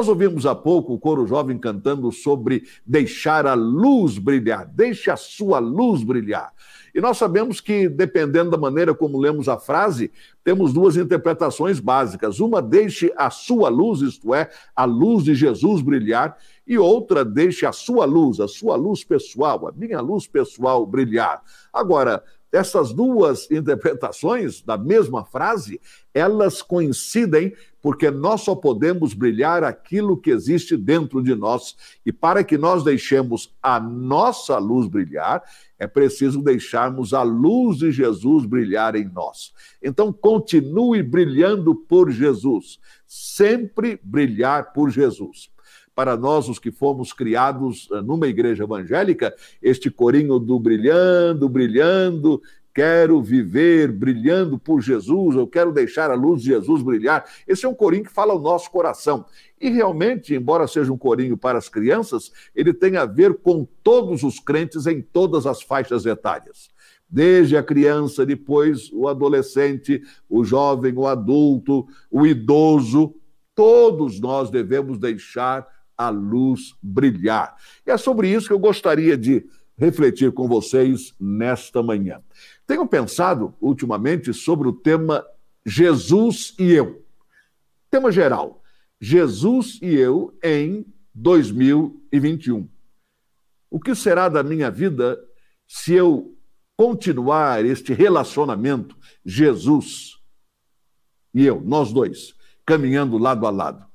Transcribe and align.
Nós 0.00 0.08
ouvimos 0.08 0.46
há 0.46 0.54
pouco 0.54 0.94
o 0.94 0.98
coro 0.98 1.26
jovem 1.26 1.58
cantando 1.58 2.10
sobre 2.10 2.62
deixar 2.86 3.46
a 3.46 3.52
luz 3.52 4.16
brilhar, 4.16 4.66
deixe 4.66 5.10
a 5.10 5.16
sua 5.16 5.58
luz 5.58 6.02
brilhar. 6.02 6.54
E 6.94 7.02
nós 7.02 7.18
sabemos 7.18 7.60
que, 7.60 7.86
dependendo 7.86 8.50
da 8.50 8.56
maneira 8.56 8.94
como 8.94 9.18
lemos 9.18 9.46
a 9.46 9.58
frase, 9.58 10.10
temos 10.42 10.72
duas 10.72 10.96
interpretações 10.96 11.80
básicas. 11.80 12.40
Uma, 12.40 12.62
deixe 12.62 13.12
a 13.14 13.28
sua 13.28 13.68
luz, 13.68 14.00
isto 14.00 14.34
é, 14.34 14.48
a 14.74 14.86
luz 14.86 15.22
de 15.22 15.34
Jesus 15.34 15.82
brilhar, 15.82 16.34
e 16.66 16.78
outra, 16.78 17.22
deixe 17.22 17.66
a 17.66 17.72
sua 17.72 18.06
luz, 18.06 18.40
a 18.40 18.48
sua 18.48 18.76
luz 18.76 19.04
pessoal, 19.04 19.68
a 19.68 19.72
minha 19.72 20.00
luz 20.00 20.26
pessoal 20.26 20.86
brilhar. 20.86 21.42
Agora, 21.70 22.24
essas 22.50 22.92
duas 22.92 23.48
interpretações 23.52 24.62
da 24.62 24.78
mesma 24.78 25.26
frase, 25.26 25.80
elas 26.14 26.62
coincidem 26.62 27.54
porque 27.82 28.10
nós 28.10 28.42
só 28.42 28.54
podemos 28.54 29.14
brilhar 29.14 29.64
aquilo 29.64 30.16
que 30.16 30.30
existe 30.30 30.76
dentro 30.76 31.22
de 31.22 31.34
nós. 31.34 31.76
E 32.04 32.12
para 32.12 32.44
que 32.44 32.58
nós 32.58 32.84
deixemos 32.84 33.54
a 33.62 33.80
nossa 33.80 34.58
luz 34.58 34.86
brilhar, 34.86 35.42
é 35.78 35.86
preciso 35.86 36.42
deixarmos 36.42 37.14
a 37.14 37.22
luz 37.22 37.78
de 37.78 37.90
Jesus 37.90 38.44
brilhar 38.44 38.94
em 38.94 39.04
nós. 39.04 39.52
Então, 39.82 40.12
continue 40.12 41.02
brilhando 41.02 41.74
por 41.74 42.10
Jesus, 42.10 42.78
sempre 43.06 43.98
brilhar 44.02 44.72
por 44.72 44.90
Jesus 44.90 45.50
para 46.00 46.16
nós, 46.16 46.48
os 46.48 46.58
que 46.58 46.70
fomos 46.70 47.12
criados 47.12 47.86
eh, 47.92 48.00
numa 48.00 48.26
igreja 48.26 48.64
evangélica, 48.64 49.34
este 49.60 49.90
corinho 49.90 50.38
do 50.38 50.58
brilhando, 50.58 51.46
brilhando, 51.46 52.40
quero 52.74 53.20
viver 53.22 53.90
brilhando 53.90 54.58
por 54.58 54.80
Jesus, 54.80 55.36
eu 55.36 55.46
quero 55.46 55.72
deixar 55.72 56.10
a 56.10 56.14
luz 56.14 56.42
de 56.42 56.48
Jesus 56.48 56.82
brilhar. 56.82 57.24
Esse 57.46 57.66
é 57.66 57.68
um 57.68 57.74
corinho 57.74 58.04
que 58.04 58.12
fala 58.12 58.32
ao 58.32 58.40
nosso 58.40 58.70
coração. 58.70 59.24
E 59.60 59.70
realmente, 59.70 60.34
embora 60.34 60.66
seja 60.66 60.92
um 60.92 60.98
corinho 60.98 61.36
para 61.36 61.58
as 61.58 61.68
crianças, 61.68 62.32
ele 62.54 62.72
tem 62.72 62.96
a 62.96 63.04
ver 63.04 63.34
com 63.34 63.66
todos 63.82 64.22
os 64.22 64.38
crentes 64.38 64.86
em 64.86 65.02
todas 65.02 65.46
as 65.46 65.62
faixas 65.62 66.06
etárias. 66.06 66.70
Desde 67.08 67.56
a 67.56 67.62
criança, 67.62 68.24
depois 68.24 68.90
o 68.92 69.08
adolescente, 69.08 70.02
o 70.28 70.44
jovem, 70.44 70.94
o 70.96 71.06
adulto, 71.06 71.86
o 72.10 72.24
idoso, 72.24 73.14
todos 73.54 74.20
nós 74.20 74.48
devemos 74.48 74.98
deixar 74.98 75.66
a 75.98 76.08
luz 76.08 76.74
brilhar. 76.82 77.54
E 77.86 77.90
é 77.90 77.96
sobre 77.98 78.28
isso 78.28 78.46
que 78.46 78.52
eu 78.54 78.58
gostaria 78.58 79.18
de 79.18 79.44
refletir 79.80 80.30
com 80.32 80.46
vocês 80.46 81.14
nesta 81.18 81.82
manhã. 81.82 82.20
Tenho 82.66 82.86
pensado 82.86 83.54
ultimamente 83.58 84.34
sobre 84.34 84.68
o 84.68 84.74
tema 84.74 85.26
Jesus 85.64 86.54
e 86.58 86.70
eu. 86.70 87.02
Tema 87.90 88.12
geral: 88.12 88.62
Jesus 89.00 89.78
e 89.80 89.94
eu 89.94 90.36
em 90.44 90.84
2021. 91.14 92.68
O 93.70 93.80
que 93.80 93.94
será 93.94 94.28
da 94.28 94.42
minha 94.42 94.70
vida 94.70 95.18
se 95.66 95.94
eu 95.94 96.36
continuar 96.76 97.64
este 97.64 97.94
relacionamento 97.94 98.94
Jesus 99.24 100.18
e 101.32 101.46
eu, 101.46 101.60
nós 101.62 101.90
dois, 101.90 102.34
caminhando 102.66 103.16
lado 103.16 103.46
a 103.46 103.50
lado? 103.50 103.86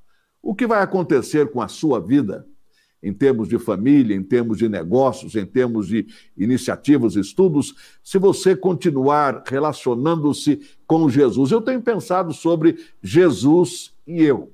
O 0.41 0.55
que 0.55 0.65
vai 0.65 0.81
acontecer 0.81 1.51
com 1.51 1.61
a 1.61 1.67
sua 1.67 1.99
vida, 1.99 2.47
em 3.05 3.13
termos 3.13 3.47
de 3.47 3.59
família, 3.59 4.15
em 4.15 4.23
termos 4.23 4.57
de 4.57 4.67
negócios, 4.67 5.35
em 5.35 5.45
termos 5.45 5.87
de 5.87 6.07
iniciativas, 6.35 7.15
estudos, 7.15 7.75
se 8.03 8.17
você 8.17 8.55
continuar 8.55 9.43
relacionando-se 9.45 10.59
com 10.87 11.07
Jesus? 11.07 11.51
Eu 11.51 11.61
tenho 11.61 11.79
pensado 11.83 12.33
sobre 12.33 12.79
Jesus 13.03 13.93
e 14.07 14.23
eu. 14.23 14.51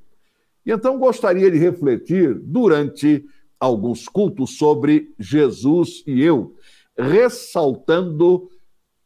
E 0.65 0.71
então 0.71 0.99
gostaria 0.99 1.49
de 1.49 1.57
refletir 1.57 2.37
durante 2.37 3.25
alguns 3.57 4.09
cultos 4.09 4.57
sobre 4.57 5.13
Jesus 5.17 6.03
e 6.05 6.21
eu, 6.21 6.53
ressaltando 6.97 8.49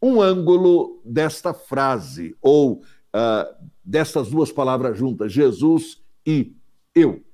um 0.01 0.21
ângulo 0.21 0.99
desta 1.05 1.53
frase, 1.53 2.35
ou 2.41 2.81
uh, 3.15 3.69
dessas 3.83 4.29
duas 4.29 4.51
palavras 4.51 4.97
juntas, 4.97 5.31
Jesus 5.31 6.01
e 6.25 6.55
eu. 6.95 7.24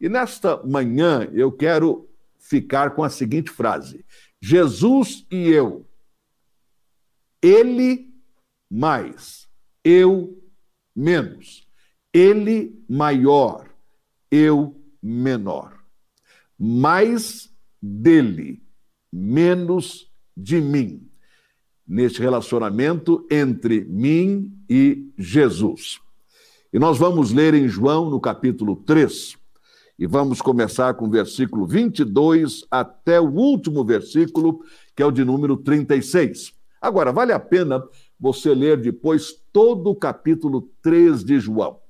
E 0.00 0.08
nesta 0.08 0.62
manhã 0.64 1.28
eu 1.32 1.50
quero 1.50 2.08
ficar 2.38 2.94
com 2.94 3.02
a 3.02 3.08
seguinte 3.08 3.50
frase: 3.50 4.04
Jesus 4.40 5.26
e 5.30 5.48
eu. 5.48 5.86
Ele 7.42 8.12
mais, 8.70 9.48
eu 9.84 10.42
menos. 10.94 11.66
Ele 12.12 12.82
maior, 12.88 13.68
eu 14.30 14.80
menor. 15.02 15.78
Mais 16.58 17.52
dele, 17.80 18.62
menos 19.12 20.10
de 20.36 20.60
mim. 20.60 21.10
Neste 21.86 22.20
relacionamento 22.20 23.26
entre 23.30 23.84
mim 23.84 24.58
e 24.68 25.12
Jesus. 25.16 26.00
E 26.72 26.78
nós 26.78 26.98
vamos 26.98 27.32
ler 27.32 27.54
em 27.54 27.68
João, 27.68 28.10
no 28.10 28.20
capítulo 28.20 28.76
3, 28.76 29.38
e 29.98 30.06
vamos 30.06 30.42
começar 30.42 30.94
com 30.94 31.06
o 31.06 31.10
versículo 31.10 31.66
22 31.66 32.66
até 32.70 33.20
o 33.20 33.30
último 33.30 33.84
versículo, 33.84 34.62
que 34.94 35.02
é 35.02 35.06
o 35.06 35.10
de 35.10 35.24
número 35.24 35.56
36. 35.56 36.52
Agora, 36.80 37.12
vale 37.12 37.32
a 37.32 37.40
pena 37.40 37.82
você 38.18 38.54
ler 38.54 38.80
depois 38.80 39.32
todo 39.52 39.90
o 39.90 39.96
capítulo 39.96 40.70
3 40.82 41.24
de 41.24 41.40
João. 41.40 41.80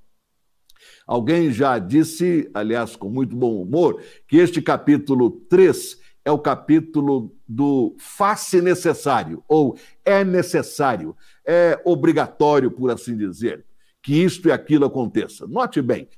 Alguém 1.06 1.52
já 1.52 1.78
disse, 1.78 2.50
aliás, 2.54 2.96
com 2.96 3.08
muito 3.08 3.34
bom 3.34 3.60
humor, 3.60 4.00
que 4.28 4.36
este 4.36 4.62
capítulo 4.62 5.30
3 5.48 5.98
é 6.24 6.30
o 6.30 6.38
capítulo 6.38 7.32
do 7.48 7.94
face 7.98 8.60
necessário, 8.60 9.44
ou 9.48 9.78
é 10.04 10.24
necessário, 10.24 11.16
é 11.46 11.80
obrigatório, 11.84 12.70
por 12.70 12.90
assim 12.90 13.16
dizer 13.16 13.64
que 14.02 14.22
isto 14.22 14.48
e 14.48 14.52
aquilo 14.52 14.84
aconteça. 14.84 15.46
Note 15.46 15.80
bem, 15.82 16.08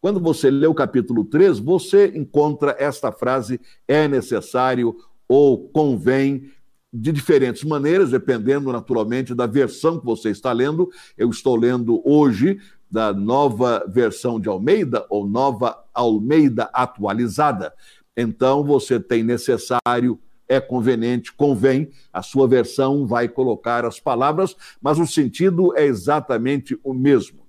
quando 0.00 0.20
você 0.20 0.50
lê 0.50 0.66
o 0.66 0.74
capítulo 0.74 1.24
3, 1.24 1.58
você 1.58 2.12
encontra 2.14 2.76
esta 2.78 3.10
frase: 3.10 3.60
é 3.88 4.06
necessário 4.06 4.96
ou 5.28 5.68
convém, 5.68 6.50
de 6.92 7.12
diferentes 7.12 7.62
maneiras, 7.64 8.10
dependendo 8.10 8.72
naturalmente 8.72 9.34
da 9.34 9.46
versão 9.46 9.98
que 9.98 10.06
você 10.06 10.30
está 10.30 10.52
lendo. 10.52 10.88
Eu 11.16 11.28
estou 11.30 11.56
lendo 11.56 12.00
hoje 12.04 12.58
da 12.90 13.12
nova 13.12 13.84
versão 13.88 14.40
de 14.40 14.48
Almeida, 14.48 15.04
ou 15.10 15.26
nova 15.26 15.84
Almeida 15.92 16.70
atualizada. 16.72 17.72
Então, 18.16 18.64
você 18.64 18.98
tem 18.98 19.22
necessário, 19.22 20.18
é 20.48 20.60
conveniente, 20.60 21.32
convém, 21.32 21.90
a 22.12 22.22
sua 22.22 22.46
versão 22.46 23.06
vai 23.06 23.28
colocar 23.28 23.84
as 23.84 24.00
palavras, 24.00 24.56
mas 24.80 24.98
o 24.98 25.06
sentido 25.06 25.76
é 25.76 25.84
exatamente 25.84 26.78
o 26.82 26.94
mesmo. 26.94 27.45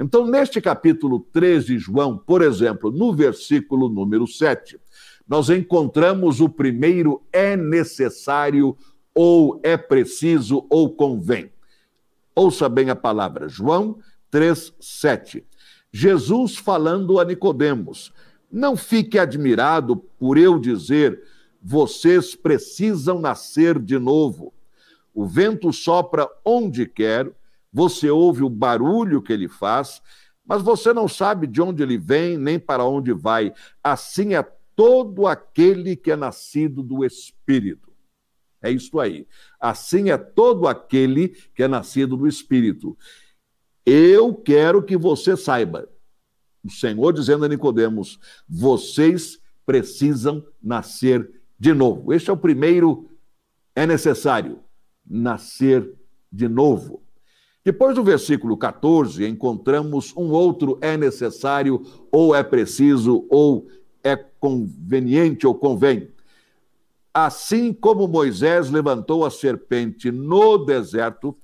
Então, 0.00 0.26
neste 0.26 0.62
capítulo 0.62 1.20
3 1.30 1.66
de 1.66 1.78
João, 1.78 2.16
por 2.16 2.40
exemplo, 2.40 2.90
no 2.90 3.14
versículo 3.14 3.86
número 3.86 4.26
7, 4.26 4.80
nós 5.28 5.50
encontramos 5.50 6.40
o 6.40 6.48
primeiro 6.48 7.22
é 7.30 7.54
necessário, 7.54 8.74
ou 9.14 9.60
é 9.62 9.76
preciso, 9.76 10.66
ou 10.70 10.88
convém. 10.88 11.52
Ouça 12.34 12.66
bem 12.66 12.88
a 12.88 12.96
palavra, 12.96 13.46
João 13.46 13.98
3, 14.30 14.72
7. 14.80 15.44
Jesus 15.92 16.56
falando 16.56 17.20
a 17.20 17.24
Nicodemos: 17.24 18.10
Não 18.50 18.78
fique 18.78 19.18
admirado 19.18 19.96
por 20.18 20.38
eu 20.38 20.58
dizer 20.58 21.22
vocês 21.62 22.34
precisam 22.34 23.20
nascer 23.20 23.78
de 23.78 23.98
novo. 23.98 24.54
O 25.12 25.26
vento 25.26 25.70
sopra 25.74 26.26
onde 26.42 26.86
quer, 26.86 27.30
você 27.72 28.10
ouve 28.10 28.42
o 28.42 28.50
barulho 28.50 29.22
que 29.22 29.32
ele 29.32 29.48
faz, 29.48 30.02
mas 30.44 30.62
você 30.62 30.92
não 30.92 31.06
sabe 31.06 31.46
de 31.46 31.62
onde 31.62 31.82
ele 31.82 31.96
vem 31.96 32.36
nem 32.36 32.58
para 32.58 32.84
onde 32.84 33.12
vai. 33.12 33.52
Assim 33.82 34.34
é 34.34 34.42
todo 34.74 35.26
aquele 35.26 35.94
que 35.94 36.10
é 36.10 36.16
nascido 36.16 36.82
do 36.82 37.04
Espírito. 37.04 37.90
É 38.62 38.70
isto 38.70 38.98
aí. 38.98 39.26
Assim 39.60 40.10
é 40.10 40.18
todo 40.18 40.66
aquele 40.66 41.28
que 41.54 41.62
é 41.62 41.68
nascido 41.68 42.16
do 42.16 42.26
Espírito. 42.26 42.96
Eu 43.86 44.34
quero 44.34 44.82
que 44.82 44.96
você 44.96 45.36
saiba. 45.36 45.88
O 46.62 46.70
Senhor 46.70 47.12
dizendo 47.12 47.44
a 47.44 47.48
Nicodemos: 47.48 48.18
vocês 48.48 49.40
precisam 49.64 50.44
nascer 50.62 51.30
de 51.58 51.72
novo. 51.72 52.12
Este 52.12 52.30
é 52.30 52.32
o 52.32 52.36
primeiro, 52.36 53.08
é 53.74 53.86
necessário 53.86 54.60
nascer 55.06 55.90
de 56.30 56.48
novo. 56.48 57.02
Depois 57.62 57.94
do 57.94 58.02
versículo 58.02 58.56
14, 58.56 59.26
encontramos 59.26 60.14
um 60.16 60.30
outro 60.30 60.78
é 60.80 60.96
necessário, 60.96 61.82
ou 62.10 62.34
é 62.34 62.42
preciso, 62.42 63.26
ou 63.28 63.68
é 64.02 64.16
conveniente, 64.16 65.46
ou 65.46 65.54
convém. 65.54 66.10
Assim 67.12 67.72
como 67.72 68.08
Moisés 68.08 68.70
levantou 68.70 69.26
a 69.26 69.30
serpente 69.30 70.10
no 70.10 70.58
deserto, 70.58 71.36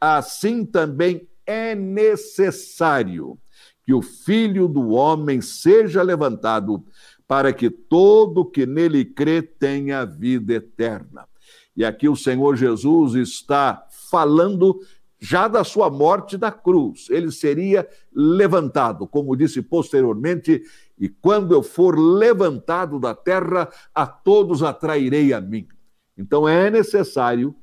assim 0.00 0.64
também 0.64 1.28
é 1.46 1.74
necessário 1.74 3.38
que 3.84 3.94
o 3.94 4.02
filho 4.02 4.66
do 4.66 4.90
homem 4.90 5.40
seja 5.40 6.02
levantado, 6.02 6.84
para 7.28 7.52
que 7.52 7.70
todo 7.70 8.44
que 8.44 8.66
nele 8.66 9.04
crê 9.04 9.40
tenha 9.40 10.04
vida 10.04 10.54
eterna. 10.54 11.28
E 11.76 11.84
aqui 11.84 12.08
o 12.08 12.16
Senhor 12.16 12.56
Jesus 12.56 13.14
está 13.14 13.86
falando 14.10 14.80
já 15.20 15.46
da 15.46 15.62
sua 15.62 15.90
morte 15.90 16.38
da 16.38 16.50
cruz. 16.50 17.08
Ele 17.10 17.30
seria 17.30 17.86
levantado, 18.12 19.06
como 19.06 19.36
disse 19.36 19.60
posteriormente, 19.60 20.62
e 20.98 21.08
quando 21.08 21.54
eu 21.54 21.62
for 21.62 21.98
levantado 21.98 22.98
da 22.98 23.14
terra, 23.14 23.68
a 23.94 24.06
todos 24.06 24.62
atrairei 24.62 25.32
a 25.32 25.40
mim. 25.40 25.68
Então 26.16 26.48
é 26.48 26.70
necessário 26.70 27.54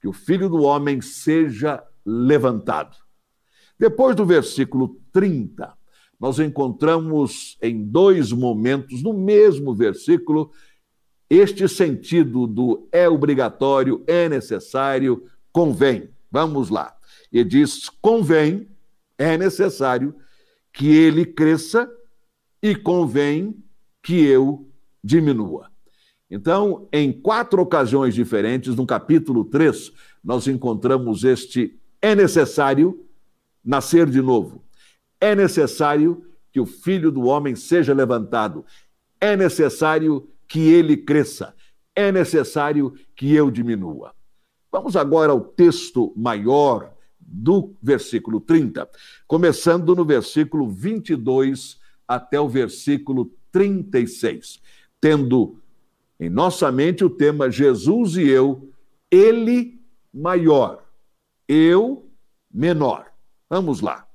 que 0.00 0.08
o 0.08 0.12
filho 0.12 0.48
do 0.48 0.62
homem 0.62 1.00
seja 1.00 1.82
levantado. 2.04 2.96
Depois 3.78 4.16
do 4.16 4.24
versículo 4.24 4.96
30, 5.12 5.72
nós 6.18 6.38
encontramos 6.38 7.58
em 7.60 7.84
dois 7.84 8.32
momentos, 8.32 9.02
no 9.02 9.12
mesmo 9.12 9.74
versículo, 9.74 10.50
este 11.28 11.66
sentido 11.68 12.46
do 12.46 12.88
é 12.92 13.08
obrigatório, 13.08 14.04
é 14.06 14.28
necessário, 14.28 15.24
convém. 15.50 16.10
Vamos 16.30 16.68
lá. 16.70 16.94
E 17.32 17.42
diz: 17.42 17.88
convém, 17.88 18.68
é 19.16 19.38
necessário 19.38 20.14
que 20.72 20.88
ele 20.88 21.24
cresça 21.24 21.90
e 22.62 22.74
convém 22.74 23.56
que 24.02 24.24
eu 24.24 24.68
diminua. 25.02 25.70
Então, 26.30 26.88
em 26.92 27.12
quatro 27.12 27.60
ocasiões 27.60 28.14
diferentes, 28.14 28.74
no 28.74 28.86
capítulo 28.86 29.44
3, 29.44 29.92
nós 30.24 30.46
encontramos 30.46 31.24
este 31.24 31.78
é 32.00 32.14
necessário 32.14 33.06
nascer 33.64 34.08
de 34.08 34.20
novo. 34.20 34.64
É 35.20 35.36
necessário 35.36 36.24
que 36.50 36.58
o 36.58 36.66
filho 36.66 37.12
do 37.12 37.22
homem 37.22 37.54
seja 37.54 37.94
levantado. 37.94 38.64
É 39.20 39.36
necessário 39.36 40.28
que 40.48 40.60
ele 40.72 40.96
cresça. 40.96 41.54
É 41.94 42.10
necessário 42.10 42.94
que 43.14 43.32
eu 43.32 43.50
diminua. 43.50 44.12
Vamos 44.70 44.96
agora 44.96 45.30
ao 45.30 45.40
texto 45.40 46.12
maior 46.16 46.92
do 47.32 47.74
versículo 47.82 48.40
30, 48.40 48.88
começando 49.26 49.94
no 49.94 50.04
versículo 50.04 50.68
22 50.68 51.80
até 52.06 52.38
o 52.38 52.48
versículo 52.48 53.32
36, 53.50 54.60
tendo 55.00 55.58
em 56.20 56.28
nossa 56.28 56.70
mente 56.70 57.02
o 57.04 57.10
tema 57.10 57.50
Jesus 57.50 58.16
e 58.16 58.28
eu, 58.28 58.70
ele 59.10 59.80
maior, 60.12 60.84
eu 61.48 62.08
menor. 62.52 63.06
Vamos 63.48 63.80
lá. 63.80 64.06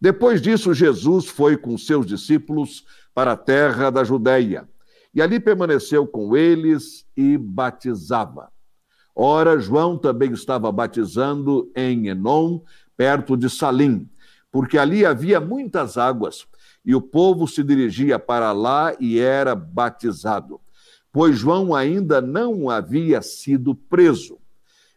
Depois 0.00 0.42
disso, 0.42 0.74
Jesus 0.74 1.26
foi 1.26 1.56
com 1.56 1.76
seus 1.78 2.06
discípulos 2.06 2.84
para 3.14 3.32
a 3.32 3.36
terra 3.36 3.90
da 3.90 4.04
Judéia 4.04 4.68
e 5.14 5.20
ali 5.20 5.38
permaneceu 5.38 6.06
com 6.06 6.36
eles 6.36 7.06
e 7.16 7.36
batizava. 7.36 8.50
Ora, 9.14 9.58
João 9.58 9.98
também 9.98 10.32
estava 10.32 10.72
batizando 10.72 11.70
em 11.76 12.08
Enom, 12.08 12.60
perto 12.96 13.36
de 13.36 13.50
Salim, 13.50 14.08
porque 14.50 14.78
ali 14.78 15.04
havia 15.04 15.40
muitas 15.40 15.98
águas, 15.98 16.46
e 16.84 16.94
o 16.94 17.00
povo 17.00 17.46
se 17.46 17.62
dirigia 17.62 18.18
para 18.18 18.52
lá 18.52 18.94
e 18.98 19.18
era 19.18 19.54
batizado, 19.54 20.60
pois 21.12 21.38
João 21.38 21.74
ainda 21.74 22.20
não 22.20 22.70
havia 22.70 23.20
sido 23.22 23.74
preso. 23.74 24.38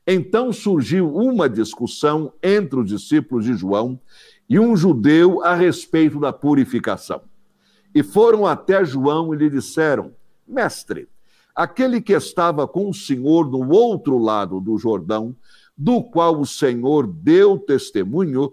Então 0.08 0.54
surgiu 0.54 1.14
uma 1.14 1.50
discussão 1.50 2.32
entre 2.42 2.80
os 2.80 2.88
discípulos 2.88 3.46
de 3.46 3.54
João 3.56 4.00
e 4.48 4.60
um 4.60 4.76
judeu 4.78 5.44
a 5.44 5.56
respeito 5.56 6.20
da 6.20 6.32
purificação. 6.32 7.22
E 7.94 8.04
foram 8.04 8.46
até 8.46 8.86
João 8.86 9.34
e 9.34 9.38
lhe 9.38 9.50
disseram: 9.50 10.14
Mestre, 10.48 11.08
aquele 11.56 12.02
que 12.02 12.14
estava 12.14 12.68
com 12.68 12.90
o 12.90 12.94
Senhor 12.94 13.50
no 13.50 13.72
outro 13.72 14.18
lado 14.18 14.60
do 14.60 14.78
Jordão, 14.78 15.36
do 15.78 16.04
qual 16.04 16.40
o 16.40 16.46
Senhor 16.46 17.08
deu 17.08 17.58
testemunho, 17.58 18.52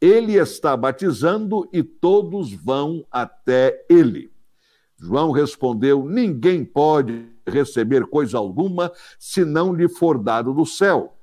ele 0.00 0.34
está 0.34 0.76
batizando 0.76 1.68
e 1.72 1.82
todos 1.82 2.52
vão 2.52 3.04
até 3.10 3.84
ele. 3.88 4.30
João 4.98 5.32
respondeu: 5.32 6.04
Ninguém 6.04 6.64
pode 6.64 7.26
receber 7.46 8.06
coisa 8.06 8.38
alguma 8.38 8.92
se 9.18 9.44
não 9.44 9.74
lhe 9.74 9.88
for 9.88 10.18
dado 10.18 10.52
do 10.52 10.64
céu. 10.64 11.16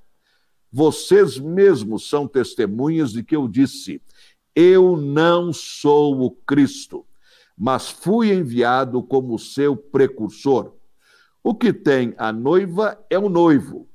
Vocês 0.72 1.38
mesmos 1.38 2.08
são 2.08 2.28
testemunhas 2.28 3.12
de 3.12 3.24
que 3.24 3.36
eu 3.36 3.48
disse: 3.48 4.02
Eu 4.56 4.98
não 4.98 5.52
sou 5.52 6.22
o 6.22 6.32
Cristo, 6.32 7.06
mas 7.58 7.90
fui 7.90 8.34
enviado 8.34 9.04
como 9.04 9.38
seu 9.38 9.76
precursor. 9.76 10.74
O 11.44 11.56
que 11.56 11.74
tem 11.74 12.14
a 12.18 12.32
noiva 12.32 13.04
é 13.10 13.18
o 13.18 13.30
noivo. 13.30 13.88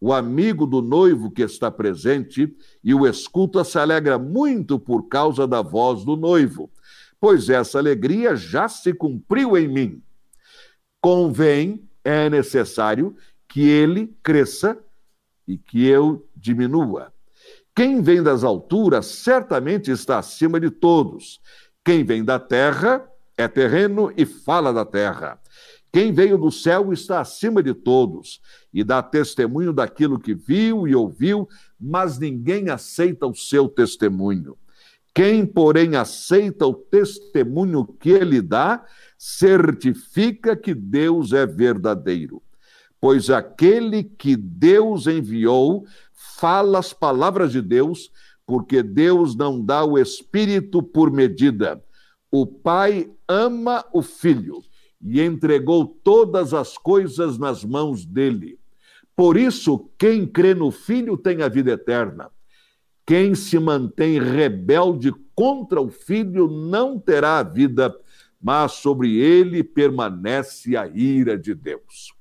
O 0.00 0.12
amigo 0.12 0.66
do 0.66 0.80
noivo 0.80 1.30
que 1.30 1.42
está 1.42 1.70
presente 1.70 2.56
e 2.82 2.94
o 2.94 3.06
escuta 3.06 3.64
se 3.64 3.78
alegra 3.78 4.18
muito 4.18 4.78
por 4.78 5.08
causa 5.08 5.46
da 5.46 5.60
voz 5.60 6.04
do 6.04 6.16
noivo, 6.16 6.70
pois 7.20 7.50
essa 7.50 7.78
alegria 7.78 8.34
já 8.34 8.66
se 8.68 8.94
cumpriu 8.94 9.58
em 9.58 9.68
mim. 9.68 10.02
Convém, 11.02 11.86
é 12.02 12.30
necessário 12.30 13.14
que 13.46 13.68
ele 13.68 14.16
cresça 14.22 14.78
e 15.46 15.58
que 15.58 15.86
eu 15.86 16.26
diminua. 16.34 17.12
Quem 17.74 18.00
vem 18.00 18.22
das 18.22 18.44
alturas 18.44 19.06
certamente 19.06 19.90
está 19.90 20.18
acima 20.18 20.58
de 20.58 20.70
todos. 20.70 21.40
Quem 21.84 22.04
vem 22.04 22.24
da 22.24 22.38
terra 22.38 23.06
é 23.36 23.48
terreno 23.48 24.12
e 24.16 24.24
fala 24.24 24.72
da 24.72 24.84
terra. 24.84 25.40
Quem 25.92 26.12
veio 26.12 26.38
do 26.38 26.52
céu 26.52 26.92
está 26.92 27.20
acima 27.20 27.62
de 27.62 27.74
todos 27.74 28.40
e 28.72 28.84
dá 28.84 29.02
testemunho 29.02 29.72
daquilo 29.72 30.20
que 30.20 30.34
viu 30.34 30.86
e 30.86 30.94
ouviu, 30.94 31.48
mas 31.80 32.18
ninguém 32.18 32.70
aceita 32.70 33.26
o 33.26 33.34
seu 33.34 33.68
testemunho. 33.68 34.56
Quem, 35.12 35.44
porém, 35.44 35.96
aceita 35.96 36.64
o 36.64 36.74
testemunho 36.74 37.84
que 37.84 38.10
ele 38.10 38.40
dá, 38.40 38.84
certifica 39.18 40.54
que 40.54 40.72
Deus 40.72 41.32
é 41.32 41.44
verdadeiro. 41.44 42.40
Pois 43.00 43.28
aquele 43.28 44.04
que 44.04 44.36
Deus 44.36 45.08
enviou 45.08 45.84
fala 46.12 46.78
as 46.78 46.92
palavras 46.92 47.50
de 47.50 47.60
Deus, 47.60 48.12
porque 48.46 48.82
Deus 48.82 49.34
não 49.34 49.60
dá 49.60 49.84
o 49.84 49.98
Espírito 49.98 50.82
por 50.82 51.10
medida. 51.10 51.82
O 52.30 52.46
Pai 52.46 53.10
ama 53.26 53.84
o 53.92 54.02
Filho 54.02 54.62
e 55.02 55.20
entregou 55.20 55.86
todas 55.86 56.52
as 56.52 56.76
coisas 56.76 57.38
nas 57.38 57.64
mãos 57.64 58.04
dele. 58.04 58.58
Por 59.16 59.36
isso, 59.36 59.90
quem 59.98 60.26
crê 60.26 60.54
no 60.54 60.70
Filho 60.70 61.16
tem 61.16 61.42
a 61.42 61.48
vida 61.48 61.72
eterna. 61.72 62.30
Quem 63.06 63.34
se 63.34 63.58
mantém 63.58 64.20
rebelde 64.20 65.12
contra 65.34 65.80
o 65.80 65.90
Filho 65.90 66.48
não 66.48 66.98
terá 66.98 67.38
a 67.38 67.42
vida, 67.42 67.94
mas 68.40 68.72
sobre 68.72 69.18
ele 69.18 69.62
permanece 69.62 70.76
a 70.76 70.86
ira 70.86 71.36
de 71.36 71.54
Deus. 71.54 72.14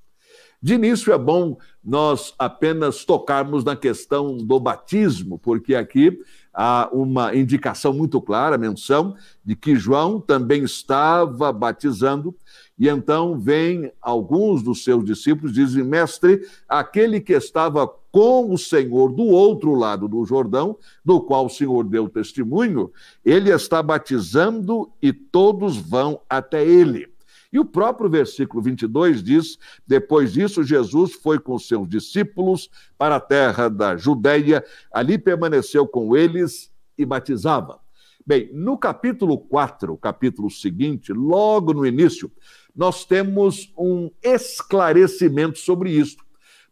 De 0.61 0.73
início 0.73 1.13
é 1.13 1.17
bom 1.17 1.57
nós 1.81 2.33
apenas 2.37 3.05
tocarmos 3.05 3.63
na 3.63 3.77
questão 3.77 4.35
do 4.35 4.59
batismo, 4.59 5.39
porque 5.39 5.73
aqui 5.73 6.19
há 6.61 6.89
uma 6.91 7.33
indicação 7.33 7.93
muito 7.93 8.19
clara, 8.19 8.57
menção, 8.57 9.15
de 9.45 9.55
que 9.55 9.77
João 9.77 10.19
também 10.19 10.65
estava 10.65 11.53
batizando 11.53 12.35
e 12.77 12.89
então 12.89 13.39
vem 13.39 13.91
alguns 14.01 14.61
dos 14.61 14.83
seus 14.83 15.05
discípulos 15.05 15.53
dizem: 15.53 15.83
Mestre, 15.83 16.41
aquele 16.67 17.21
que 17.21 17.31
estava 17.31 17.87
com 18.11 18.53
o 18.53 18.57
Senhor 18.57 19.11
do 19.11 19.23
outro 19.23 19.73
lado 19.73 20.07
do 20.07 20.25
Jordão, 20.25 20.77
do 21.03 21.21
qual 21.21 21.45
o 21.45 21.49
Senhor 21.49 21.83
deu 21.83 22.09
testemunho, 22.09 22.91
ele 23.23 23.51
está 23.51 23.81
batizando 23.81 24.89
e 25.01 25.13
todos 25.13 25.77
vão 25.77 26.19
até 26.29 26.65
ele. 26.65 27.07
E 27.51 27.59
o 27.59 27.65
próprio 27.65 28.09
versículo 28.09 28.61
22 28.61 29.23
diz: 29.23 29.57
Depois 29.85 30.33
disso, 30.33 30.63
Jesus 30.63 31.13
foi 31.13 31.39
com 31.39 31.57
seus 31.57 31.87
discípulos 31.87 32.69
para 32.97 33.15
a 33.15 33.19
terra 33.19 33.69
da 33.69 33.97
Judéia, 33.97 34.63
ali 34.91 35.17
permaneceu 35.17 35.87
com 35.87 36.15
eles 36.15 36.71
e 36.97 37.05
batizava. 37.05 37.79
Bem, 38.25 38.51
no 38.53 38.77
capítulo 38.77 39.39
4, 39.39 39.97
capítulo 39.97 40.51
seguinte, 40.51 41.11
logo 41.11 41.73
no 41.73 41.85
início, 41.85 42.31
nós 42.75 43.03
temos 43.03 43.73
um 43.75 44.11
esclarecimento 44.21 45.57
sobre 45.57 45.89
isto. 45.89 46.23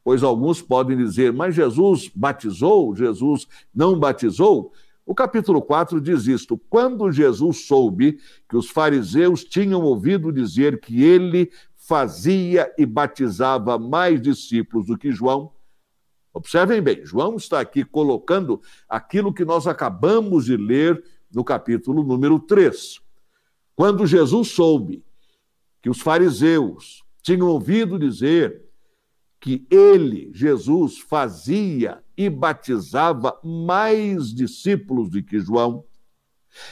Pois 0.04 0.24
alguns 0.24 0.62
podem 0.62 0.96
dizer, 0.96 1.34
mas 1.34 1.56
Jesus 1.56 2.12
batizou, 2.14 2.96
Jesus 2.96 3.48
não 3.74 4.00
batizou? 4.00 4.72
O 5.08 5.16
capítulo 5.16 5.62
4 5.62 6.02
diz 6.02 6.28
isto: 6.28 6.58
quando 6.70 7.10
Jesus 7.10 7.66
soube 7.66 8.20
que 8.50 8.58
os 8.58 8.70
fariseus 8.70 9.42
tinham 9.46 9.82
ouvido 9.82 10.34
dizer 10.34 10.82
que 10.82 11.02
ele 11.02 11.50
fazia 11.78 12.70
e 12.78 12.86
batizava 12.86 13.80
mais 13.80 14.22
discípulos 14.22 14.88
do 14.88 14.98
que 14.98 15.10
João, 15.14 15.54
observem 16.34 16.82
bem, 16.82 17.06
João 17.06 17.38
está 17.38 17.62
aqui 17.62 17.86
colocando 17.86 18.62
aquilo 18.90 19.34
que 19.34 19.46
nós 19.46 19.66
acabamos 19.66 20.44
de 20.44 20.58
ler 20.58 21.02
no 21.34 21.42
capítulo 21.42 22.04
número 22.04 22.38
3. 22.38 23.00
Quando 23.78 24.06
Jesus 24.06 24.50
soube 24.50 25.06
que 25.82 25.90
os 25.90 26.02
fariseus 26.02 27.02
tinham 27.22 27.48
ouvido 27.48 27.98
dizer 27.98 28.62
que 29.40 29.66
ele, 29.72 30.30
Jesus, 30.34 30.98
fazia 30.98 32.04
e 32.18 32.30
batizava 32.30 33.40
mais 33.44 34.34
discípulos 34.34 35.10
do 35.10 35.22
que 35.22 35.40
João, 35.40 35.86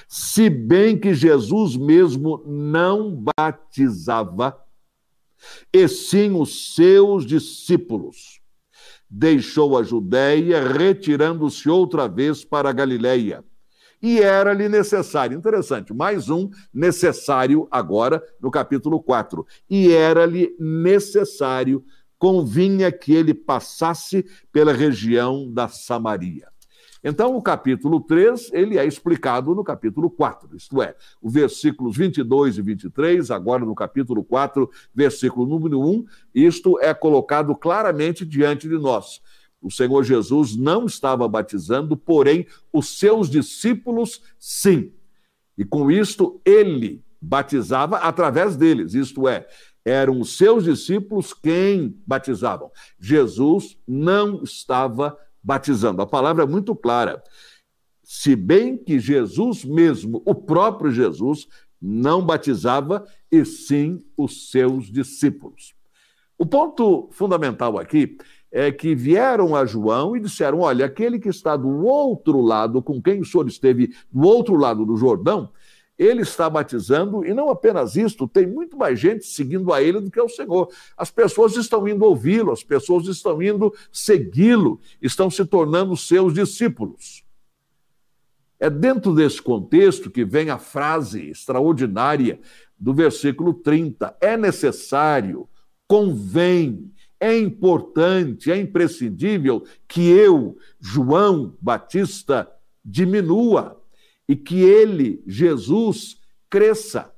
se 0.07 0.49
bem 0.49 0.97
que 0.97 1.13
Jesus 1.13 1.77
mesmo 1.77 2.43
não 2.45 3.15
batizava, 3.37 4.59
e 5.71 5.87
sim 5.87 6.31
os 6.31 6.73
seus 6.73 7.25
discípulos. 7.25 8.41
Deixou 9.07 9.77
a 9.77 9.83
Judéia, 9.83 10.67
retirando-se 10.67 11.69
outra 11.69 12.07
vez 12.07 12.43
para 12.43 12.69
a 12.69 12.73
Galiléia. 12.73 13.43
E 14.01 14.19
era-lhe 14.19 14.67
necessário, 14.67 15.37
interessante, 15.37 15.93
mais 15.93 16.29
um 16.29 16.49
necessário 16.73 17.67
agora 17.71 18.23
no 18.41 18.51
capítulo 18.51 19.01
4. 19.01 19.45
E 19.69 19.91
era-lhe 19.91 20.55
necessário, 20.59 21.83
convinha 22.25 22.91
que 22.91 23.13
ele 23.13 23.35
passasse 23.35 24.25
pela 24.51 24.73
região 24.73 25.47
da 25.53 25.67
Samaria. 25.67 26.47
Então, 27.03 27.37
o 27.37 27.41
capítulo 27.41 28.01
3, 28.01 28.49
ele 28.51 28.79
é 28.79 28.83
explicado 28.83 29.53
no 29.53 29.63
capítulo 29.63 30.09
4, 30.09 30.57
isto 30.57 30.81
é, 30.81 30.95
os 31.21 31.31
versículos 31.31 31.95
22 31.95 32.57
e 32.57 32.63
23, 32.63 33.29
agora 33.29 33.63
no 33.63 33.75
capítulo 33.75 34.23
4, 34.23 34.67
versículo 34.91 35.45
número 35.45 35.79
1, 35.79 36.03
isto 36.33 36.79
é 36.81 36.95
colocado 36.95 37.55
claramente 37.55 38.25
diante 38.25 38.67
de 38.67 38.79
nós. 38.79 39.21
O 39.61 39.69
Senhor 39.69 40.03
Jesus 40.03 40.55
não 40.55 40.87
estava 40.87 41.27
batizando, 41.27 41.95
porém, 41.95 42.47
os 42.73 42.97
seus 42.97 43.29
discípulos 43.29 44.23
sim. 44.39 44.91
E 45.55 45.63
com 45.63 45.91
isto, 45.91 46.41
ele 46.43 47.05
batizava 47.21 47.97
através 47.97 48.55
deles, 48.55 48.95
isto 48.95 49.27
é, 49.27 49.47
eram 49.85 50.19
os 50.19 50.35
seus 50.35 50.63
discípulos 50.63 51.31
quem 51.31 51.95
batizavam. 52.07 52.71
Jesus 52.99 53.77
não 53.87 54.41
estava 54.43 55.15
batizando. 55.43 56.01
A 56.01 56.07
palavra 56.07 56.43
é 56.43 56.47
muito 56.47 56.75
clara. 56.75 57.23
Se 58.03 58.35
bem 58.35 58.75
que 58.77 58.99
Jesus 58.99 59.63
mesmo, 59.63 60.23
o 60.25 60.33
próprio 60.33 60.91
Jesus, 60.91 61.47
não 61.79 62.25
batizava, 62.25 63.05
e 63.31 63.45
sim 63.45 63.99
os 64.17 64.49
seus 64.49 64.91
discípulos. 64.91 65.75
O 66.37 66.45
ponto 66.45 67.09
fundamental 67.11 67.77
aqui 67.77 68.17
é 68.51 68.71
que 68.71 68.95
vieram 68.95 69.55
a 69.55 69.65
João 69.65 70.15
e 70.15 70.19
disseram: 70.19 70.61
Olha, 70.61 70.85
aquele 70.85 71.19
que 71.19 71.29
está 71.29 71.55
do 71.55 71.85
outro 71.85 72.41
lado, 72.41 72.81
com 72.81 73.01
quem 73.01 73.21
o 73.21 73.25
senhor 73.25 73.47
esteve 73.47 73.93
do 74.11 74.27
outro 74.27 74.55
lado 74.55 74.85
do 74.85 74.97
Jordão, 74.97 75.51
ele 75.97 76.21
está 76.21 76.49
batizando, 76.49 77.25
e 77.25 77.33
não 77.33 77.49
apenas 77.49 77.95
isto, 77.95 78.27
tem 78.27 78.45
muito 78.45 78.77
mais 78.77 78.99
gente 78.99 79.25
seguindo 79.25 79.71
a 79.71 79.81
ele 79.81 80.01
do 80.01 80.11
que 80.11 80.19
ao 80.19 80.27
Senhor. 80.27 80.69
As 80.97 81.09
pessoas 81.09 81.55
estão 81.55 81.87
indo 81.87 82.03
ouvi-lo, 82.03 82.51
as 82.51 82.63
pessoas 82.63 83.07
estão 83.07 83.41
indo 83.41 83.73
segui-lo, 83.91 84.79
estão 85.01 85.29
se 85.29 85.45
tornando 85.45 85.95
seus 85.95 86.33
discípulos. 86.33 87.23
É 88.59 88.69
dentro 88.69 89.13
desse 89.13 89.41
contexto 89.41 90.09
que 90.09 90.25
vem 90.25 90.49
a 90.49 90.57
frase 90.57 91.29
extraordinária 91.29 92.39
do 92.77 92.93
versículo 92.93 93.53
30. 93.53 94.15
É 94.19 94.35
necessário, 94.37 95.47
convém, 95.87 96.91
é 97.19 97.37
importante, 97.37 98.51
é 98.51 98.57
imprescindível 98.57 99.63
que 99.87 100.09
eu, 100.09 100.57
João 100.79 101.55
Batista, 101.61 102.49
diminua 102.83 103.81
e 104.27 104.35
que 104.35 104.61
ele, 104.61 105.23
Jesus, 105.27 106.17
cresça. 106.49 107.13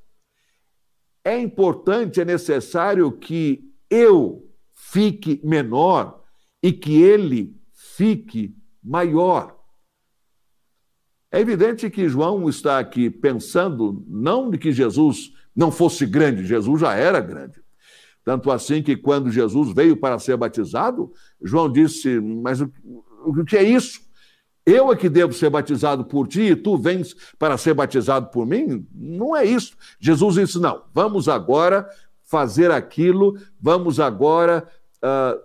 É 1.23 1.39
importante, 1.39 2.21
é 2.21 2.25
necessário 2.25 3.11
que 3.11 3.71
eu 3.89 4.49
fique 4.73 5.41
menor 5.43 6.23
e 6.61 6.71
que 6.71 7.01
ele 7.01 7.55
fique 7.95 8.55
maior. 8.83 9.57
É 11.31 11.39
evidente 11.39 11.89
que 11.89 12.07
João 12.07 12.47
está 12.47 12.79
aqui 12.79 13.09
pensando 13.09 14.03
não 14.07 14.49
de 14.49 14.57
que 14.57 14.71
Jesus 14.71 15.31
não 15.55 15.71
fosse 15.71 16.05
grande, 16.05 16.45
Jesus 16.45 16.79
já 16.79 16.93
era 16.93 17.19
grande. 17.19 17.61
Tanto 18.23 18.51
assim 18.51 18.83
que 18.83 18.95
quando 18.95 19.31
Jesus 19.31 19.73
veio 19.73 19.97
para 19.97 20.19
ser 20.19 20.35
batizado, 20.37 21.11
João 21.41 21.71
disse: 21.71 22.19
Mas 22.19 22.61
o, 22.61 23.45
que 23.45 23.57
é 23.57 23.63
isso? 23.63 24.01
Eu 24.67 24.91
é 24.91 24.97
que 24.97 25.07
devo 25.07 25.31
ser 25.31 25.49
batizado 25.49 26.03
por 26.03 26.27
ti 26.27 26.41
e 26.41 26.55
tu 26.55 26.77
vens 26.77 27.15
para 27.39 27.57
ser 27.57 27.73
batizado 27.73 28.29
por 28.31 28.45
mim? 28.45 28.85
Não 28.93 29.33
é 29.33 29.45
isso. 29.45 29.77
Jesus 29.97 30.35
disse: 30.35 30.59
não, 30.59 30.83
vamos 30.93 31.29
agora 31.29 31.89
fazer 32.21 32.69
aquilo, 32.69 33.39
vamos 33.57 33.97
agora 33.97 34.67
uh, 34.97 35.41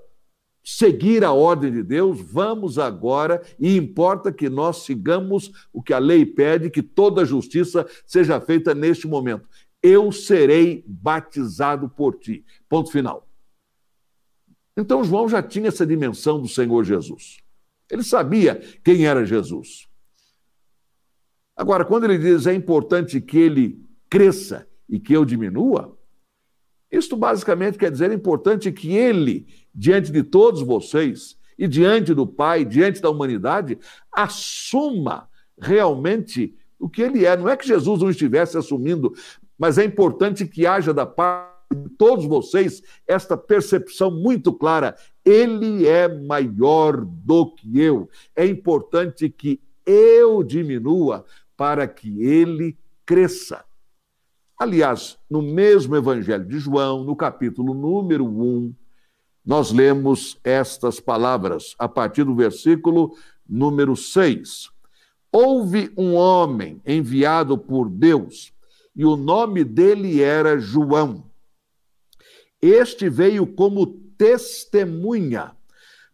seguir 0.65 1.23
a 1.23 1.31
ordem 1.31 1.71
de 1.71 1.85
Deus, 1.85 2.21
vamos 2.21 2.81
agora, 2.81 3.41
e 3.61 3.77
importa 3.77 4.33
que 4.33 4.49
nós 4.49 4.79
sigamos 4.79 5.53
o 5.73 5.81
que 5.81 5.95
a 5.95 6.01
lei 6.01 6.27
pede, 6.27 6.69
que 6.69 6.83
toda 6.83 7.25
justiça 7.25 7.87
seja 8.05 8.41
feita 8.41 8.75
neste 8.75 9.07
momento. 9.07 9.49
Eu 9.81 10.11
serei 10.11 10.85
batizado 10.85 11.89
por 11.89 12.19
ti. 12.19 12.45
Ponto 12.69 12.91
final. 12.91 13.29
Então, 14.77 15.05
João 15.05 15.29
já 15.29 15.41
tinha 15.41 15.69
essa 15.69 15.87
dimensão 15.87 16.41
do 16.41 16.49
Senhor 16.49 16.83
Jesus. 16.83 17.42
Ele 17.93 18.03
sabia 18.03 18.57
quem 18.83 19.07
era 19.07 19.27
Jesus. 19.27 19.87
Agora, 21.55 21.85
quando 21.85 22.05
ele 22.05 22.17
diz 22.17 22.47
é 22.47 22.55
importante 22.55 23.21
que 23.21 23.37
ele 23.37 23.85
cresça 24.09 24.67
e 24.89 24.99
que 24.99 25.13
eu 25.13 25.27
diminua, 25.27 25.99
isto 26.91 27.15
basicamente 27.19 27.77
quer 27.77 27.91
dizer 27.91 28.11
é 28.11 28.15
importante 28.15 28.73
que 28.73 28.97
ele, 28.97 29.47
diante 29.75 30.11
de 30.11 30.23
todos 30.23 30.63
vocês 30.63 31.37
e 31.59 31.69
diante 31.69 32.15
do 32.15 32.27
Pai, 32.27 32.65
diante 32.65 33.03
da 33.03 33.11
humanidade, 33.11 33.79
assuma 34.11 35.29
realmente 35.61 36.57
o 36.79 36.89
que 36.89 37.03
ele 37.03 37.27
é. 37.27 37.37
Não 37.37 37.49
é 37.49 37.59
que 37.59 37.69
Jesus 37.69 38.01
não 38.01 38.09
estivesse 38.09 38.57
assumindo, 38.57 39.13
mas 39.59 39.77
é 39.77 39.85
importante 39.85 40.47
que 40.47 40.67
haja 40.67 40.95
da 40.95 41.05
parte 41.05 41.53
de 41.75 41.91
todos 41.91 42.25
vocês 42.25 42.83
esta 43.07 43.37
percepção 43.37 44.11
muito 44.11 44.51
clara. 44.51 44.97
Ele 45.25 45.87
é 45.87 46.09
maior 46.09 47.05
do 47.05 47.55
que 47.55 47.81
eu. 47.81 48.09
É 48.35 48.47
importante 48.47 49.29
que 49.29 49.61
eu 49.87 50.43
diminua 50.43 51.25
para 51.57 51.87
que 51.87 52.23
ele 52.25 52.77
cresça. 53.07 53.65
Aliás, 54.59 55.19
no 55.29 55.43
mesmo 55.43 55.97
Evangelho 55.97 56.45
de 56.45 56.59
João, 56.59 57.05
no 57.05 57.17
capítulo 57.17 57.75
número 57.75 58.25
1, 58.25 58.75
nós 59.45 59.73
lemos 59.73 60.39
estas 60.45 61.01
palavras 61.01 61.75
a 61.79 61.89
partir 61.89 62.25
do 62.25 62.35
versículo 62.35 63.17
número 63.49 63.97
6. 63.97 64.71
Houve 65.33 65.93
um 65.97 66.15
homem 66.15 66.81
enviado 66.87 67.59
por 67.59 67.89
Deus, 67.89 68.53
e 68.95 69.05
o 69.05 69.17
nome 69.17 69.65
dele 69.65 70.23
era 70.23 70.59
João. 70.59 71.25
Este 72.61 73.09
veio 73.09 73.47
como 73.47 74.02
testemunha 74.17 75.57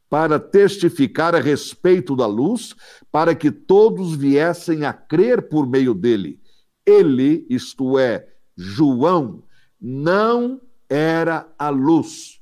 para 0.08 0.40
testificar 0.40 1.34
a 1.34 1.40
respeito 1.40 2.16
da 2.16 2.26
luz, 2.26 2.74
para 3.12 3.34
que 3.34 3.50
todos 3.50 4.14
viessem 4.14 4.84
a 4.84 4.92
crer 4.92 5.48
por 5.48 5.68
meio 5.68 5.94
dele. 5.94 6.40
Ele, 6.86 7.46
isto 7.50 7.98
é, 7.98 8.26
João, 8.56 9.44
não 9.80 10.60
era 10.88 11.52
a 11.58 11.68
luz. 11.68 12.40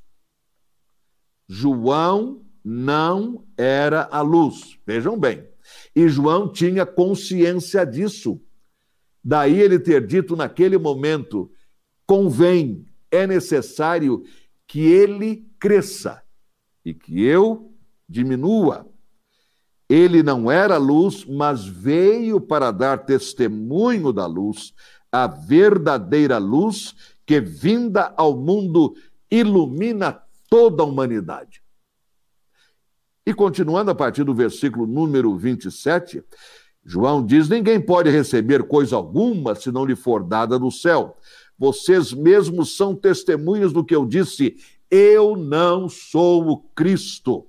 João 1.49 2.45
não 2.65 3.45
era 3.57 4.09
a 4.11 4.21
luz. 4.21 4.79
Vejam 4.87 5.19
bem. 5.19 5.47
E 5.95 6.09
João 6.09 6.51
tinha 6.51 6.87
consciência 6.87 7.85
disso. 7.85 8.41
Daí 9.23 9.61
ele 9.61 9.79
ter 9.79 10.07
dito 10.07 10.37
naquele 10.37 10.79
momento: 10.79 11.51
convém 12.07 12.87
é 13.11 13.27
necessário 13.27 14.23
que 14.67 14.81
ele 14.81 15.49
cresça 15.59 16.23
e 16.85 16.93
que 16.93 17.23
eu 17.25 17.73
diminua. 18.09 18.87
Ele 19.89 20.23
não 20.23 20.51
era 20.51 20.77
luz, 20.77 21.25
mas 21.25 21.65
veio 21.65 22.41
para 22.41 22.71
dar 22.71 23.05
testemunho 23.05 24.13
da 24.13 24.27
luz, 24.27 24.75
a 25.13 25.27
verdadeira 25.27 26.39
luz 26.39 26.95
que, 27.25 27.41
vinda 27.41 28.13
ao 28.17 28.37
mundo, 28.37 28.95
ilumina 29.31 30.21
toda 30.49 30.83
a 30.83 30.87
humanidade. 30.87 31.63
E 33.25 33.35
continuando 33.35 33.91
a 33.91 33.95
partir 33.95 34.23
do 34.23 34.35
versículo 34.35 34.87
número 34.87 35.37
27, 35.37 36.23
João 36.85 37.25
diz: 37.25 37.49
Ninguém 37.49 37.81
pode 37.81 38.09
receber 38.09 38.63
coisa 38.69 38.95
alguma 38.95 39.57
se 39.57 39.73
não 39.73 39.85
lhe 39.85 39.97
for 39.97 40.23
dada 40.23 40.57
do 40.59 40.71
céu. 40.71 41.17
Vocês 41.59 42.13
mesmos 42.13 42.77
são 42.77 42.95
testemunhas 42.95 43.73
do 43.73 43.85
que 43.85 43.95
eu 43.95 44.05
disse. 44.05 44.57
Eu 44.91 45.37
não 45.37 45.89
sou 45.89 46.49
o 46.49 46.59
Cristo, 46.59 47.47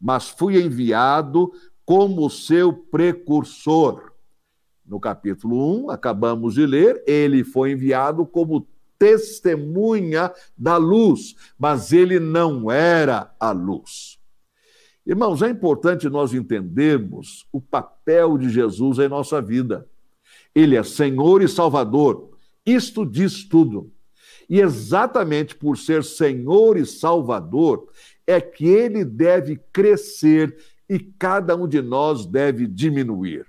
mas 0.00 0.28
fui 0.28 0.60
enviado 0.60 1.52
como 1.84 2.28
seu 2.28 2.72
precursor. 2.72 4.12
No 4.84 5.00
capítulo 5.00 5.86
1, 5.86 5.90
acabamos 5.90 6.54
de 6.54 6.66
ler, 6.66 7.02
ele 7.06 7.42
foi 7.44 7.72
enviado 7.72 8.26
como 8.26 8.66
testemunha 8.98 10.32
da 10.56 10.76
luz, 10.76 11.34
mas 11.58 11.92
ele 11.92 12.18
não 12.18 12.70
era 12.70 13.34
a 13.38 13.50
luz. 13.52 14.18
Irmãos, 15.06 15.40
é 15.42 15.48
importante 15.48 16.08
nós 16.08 16.34
entendermos 16.34 17.46
o 17.52 17.60
papel 17.60 18.36
de 18.36 18.50
Jesus 18.50 18.98
em 18.98 19.08
nossa 19.08 19.40
vida. 19.40 19.88
Ele 20.52 20.76
é 20.76 20.82
Senhor 20.82 21.42
e 21.42 21.48
Salvador. 21.48 22.35
Isto 22.66 23.06
diz 23.06 23.44
tudo. 23.44 23.92
E 24.48 24.60
exatamente 24.60 25.54
por 25.54 25.78
ser 25.78 26.04
Senhor 26.04 26.76
e 26.76 26.84
Salvador, 26.84 27.88
é 28.26 28.40
que 28.40 28.66
ele 28.66 29.04
deve 29.04 29.56
crescer 29.72 30.56
e 30.88 30.98
cada 30.98 31.56
um 31.56 31.66
de 31.66 31.80
nós 31.80 32.26
deve 32.26 32.66
diminuir. 32.66 33.46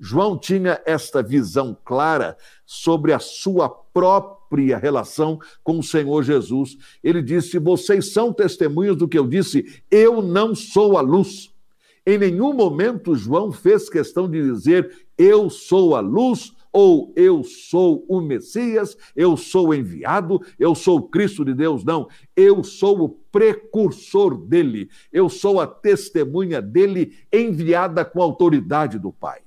João 0.00 0.38
tinha 0.38 0.80
esta 0.86 1.22
visão 1.22 1.76
clara 1.84 2.36
sobre 2.64 3.12
a 3.12 3.18
sua 3.18 3.68
própria 3.68 4.78
relação 4.78 5.40
com 5.64 5.78
o 5.78 5.82
Senhor 5.82 6.22
Jesus. 6.22 6.76
Ele 7.02 7.20
disse: 7.20 7.58
Vocês 7.58 8.12
são 8.12 8.32
testemunhas 8.32 8.96
do 8.96 9.08
que 9.08 9.18
eu 9.18 9.26
disse, 9.26 9.82
eu 9.90 10.22
não 10.22 10.54
sou 10.54 10.96
a 10.96 11.00
luz. 11.00 11.50
Em 12.06 12.16
nenhum 12.16 12.54
momento 12.54 13.14
João 13.14 13.50
fez 13.50 13.90
questão 13.90 14.30
de 14.30 14.40
dizer, 14.40 15.06
Eu 15.16 15.50
sou 15.50 15.96
a 15.96 16.00
luz, 16.00 16.52
ou 16.80 17.12
eu 17.16 17.42
sou 17.42 18.06
o 18.08 18.20
Messias, 18.20 18.96
eu 19.16 19.36
sou 19.36 19.70
o 19.70 19.74
enviado, 19.74 20.40
eu 20.56 20.76
sou 20.76 20.98
o 20.98 21.08
Cristo 21.08 21.44
de 21.44 21.52
Deus. 21.52 21.82
Não, 21.82 22.08
eu 22.36 22.62
sou 22.62 23.00
o 23.00 23.08
precursor 23.08 24.38
dele, 24.38 24.88
eu 25.12 25.28
sou 25.28 25.60
a 25.60 25.66
testemunha 25.66 26.62
dele 26.62 27.18
enviada 27.32 28.04
com 28.04 28.22
a 28.22 28.24
autoridade 28.24 28.96
do 28.96 29.12
Pai. 29.12 29.40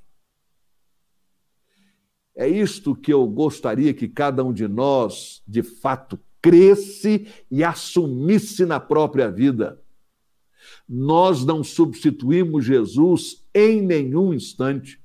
É 2.36 2.50
isto 2.50 2.94
que 2.94 3.14
eu 3.14 3.26
gostaria 3.26 3.94
que 3.94 4.10
cada 4.10 4.44
um 4.44 4.52
de 4.52 4.68
nós, 4.68 5.42
de 5.48 5.64
fato, 5.64 6.20
cresce 6.42 7.28
e 7.50 7.64
assumisse 7.64 8.66
na 8.66 8.78
própria 8.78 9.32
vida. 9.32 9.82
Nós 10.86 11.46
não 11.46 11.64
substituímos 11.64 12.66
Jesus 12.66 13.42
em 13.56 13.82
nenhum 13.82 14.34
instante. 14.34 15.01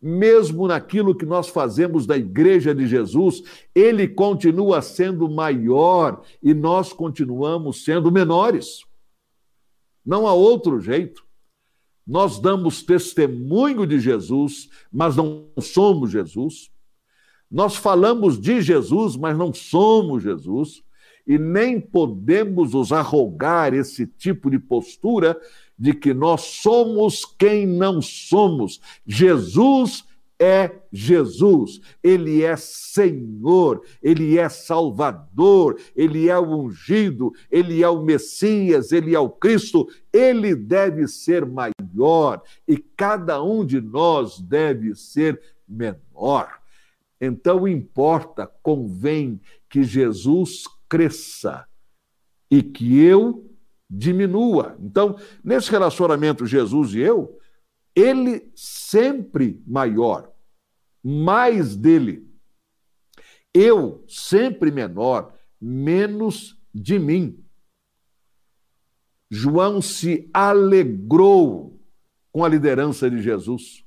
Mesmo 0.00 0.68
naquilo 0.68 1.14
que 1.14 1.24
nós 1.24 1.48
fazemos 1.48 2.06
da 2.06 2.16
Igreja 2.16 2.74
de 2.74 2.86
Jesus, 2.86 3.42
ele 3.74 4.06
continua 4.06 4.82
sendo 4.82 5.28
maior 5.28 6.22
e 6.42 6.52
nós 6.52 6.92
continuamos 6.92 7.84
sendo 7.84 8.12
menores. 8.12 8.84
Não 10.04 10.26
há 10.26 10.32
outro 10.32 10.80
jeito. 10.80 11.24
Nós 12.06 12.38
damos 12.38 12.84
testemunho 12.84 13.84
de 13.84 13.98
Jesus, 13.98 14.68
mas 14.92 15.16
não 15.16 15.48
somos 15.58 16.10
Jesus. 16.10 16.70
Nós 17.50 17.74
falamos 17.74 18.40
de 18.40 18.60
Jesus, 18.60 19.16
mas 19.16 19.36
não 19.36 19.52
somos 19.52 20.22
Jesus. 20.22 20.84
E 21.26 21.38
nem 21.38 21.80
podemos 21.80 22.72
nos 22.72 22.92
arrogar 22.92 23.74
esse 23.74 24.06
tipo 24.06 24.48
de 24.48 24.58
postura 24.60 25.36
de 25.78 25.92
que 25.92 26.14
nós 26.14 26.42
somos 26.42 27.24
quem 27.24 27.66
não 27.66 28.00
somos. 28.00 28.80
Jesus 29.06 30.04
é 30.38 30.82
Jesus, 30.92 31.80
ele 32.02 32.42
é 32.42 32.56
Senhor, 32.56 33.82
ele 34.02 34.38
é 34.38 34.48
Salvador, 34.48 35.80
ele 35.94 36.28
é 36.28 36.38
o 36.38 36.56
ungido, 36.58 37.32
ele 37.50 37.82
é 37.82 37.88
o 37.88 38.02
Messias, 38.02 38.92
ele 38.92 39.14
é 39.14 39.18
o 39.18 39.30
Cristo, 39.30 39.88
ele 40.12 40.54
deve 40.54 41.08
ser 41.08 41.46
maior 41.46 42.42
e 42.68 42.76
cada 42.76 43.42
um 43.42 43.64
de 43.64 43.80
nós 43.80 44.38
deve 44.38 44.94
ser 44.94 45.40
menor. 45.66 46.60
Então 47.20 47.66
importa, 47.66 48.46
convém 48.62 49.40
que 49.70 49.82
Jesus 49.82 50.64
cresça 50.88 51.66
e 52.50 52.62
que 52.62 52.98
eu 52.98 53.44
diminua. 53.88 54.76
Então, 54.80 55.18
nesse 55.42 55.70
relacionamento 55.70 56.46
Jesus 56.46 56.94
e 56.94 57.00
eu, 57.00 57.38
ele 57.94 58.50
sempre 58.54 59.62
maior, 59.66 60.30
mais 61.02 61.76
dele. 61.76 62.28
Eu 63.54 64.04
sempre 64.06 64.70
menor, 64.70 65.34
menos 65.60 66.60
de 66.74 66.98
mim. 66.98 67.42
João 69.30 69.80
se 69.80 70.28
alegrou 70.32 71.80
com 72.30 72.44
a 72.44 72.48
liderança 72.48 73.10
de 73.10 73.22
Jesus. 73.22 73.84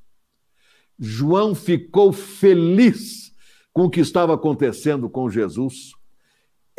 João 0.97 1.53
ficou 1.53 2.11
feliz 2.11 3.33
com 3.71 3.85
o 3.85 3.89
que 3.89 3.99
estava 3.99 4.33
acontecendo 4.33 5.09
com 5.09 5.29
Jesus 5.29 5.93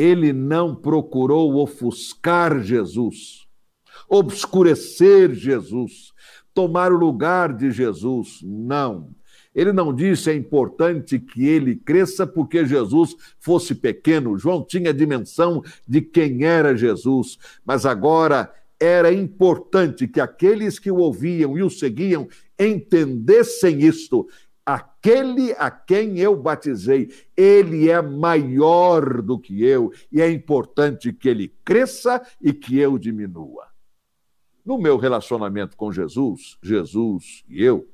ele 0.00 0.32
não 0.32 0.74
procurou 0.74 1.56
ofuscar 1.56 2.62
Jesus, 2.62 3.46
obscurecer 4.08 5.34
Jesus, 5.34 6.14
tomar 6.54 6.90
o 6.90 6.96
lugar 6.96 7.54
de 7.54 7.70
Jesus. 7.70 8.38
Não. 8.42 9.10
Ele 9.54 9.74
não 9.74 9.94
disse 9.94 10.30
é 10.30 10.34
importante 10.34 11.18
que 11.18 11.46
ele 11.46 11.76
cresça 11.76 12.26
porque 12.26 12.64
Jesus 12.64 13.14
fosse 13.38 13.74
pequeno. 13.74 14.38
João 14.38 14.64
tinha 14.64 14.88
a 14.88 14.94
dimensão 14.94 15.62
de 15.86 16.00
quem 16.00 16.44
era 16.44 16.74
Jesus, 16.74 17.36
mas 17.62 17.84
agora 17.84 18.50
era 18.80 19.12
importante 19.12 20.08
que 20.08 20.18
aqueles 20.18 20.78
que 20.78 20.90
o 20.90 20.96
ouviam 20.96 21.58
e 21.58 21.62
o 21.62 21.68
seguiam 21.68 22.26
entendessem 22.58 23.80
isto 23.80 24.26
aquele 24.74 25.52
a 25.52 25.70
quem 25.70 26.18
eu 26.18 26.36
batizei, 26.36 27.12
ele 27.36 27.88
é 27.88 28.00
maior 28.00 29.22
do 29.22 29.38
que 29.38 29.64
eu 29.64 29.92
e 30.12 30.20
é 30.20 30.30
importante 30.30 31.12
que 31.12 31.28
ele 31.28 31.48
cresça 31.64 32.20
e 32.40 32.52
que 32.52 32.78
eu 32.78 32.98
diminua. 32.98 33.68
No 34.64 34.78
meu 34.78 34.96
relacionamento 34.96 35.76
com 35.76 35.90
Jesus, 35.90 36.58
Jesus 36.62 37.44
e 37.48 37.62
eu, 37.62 37.88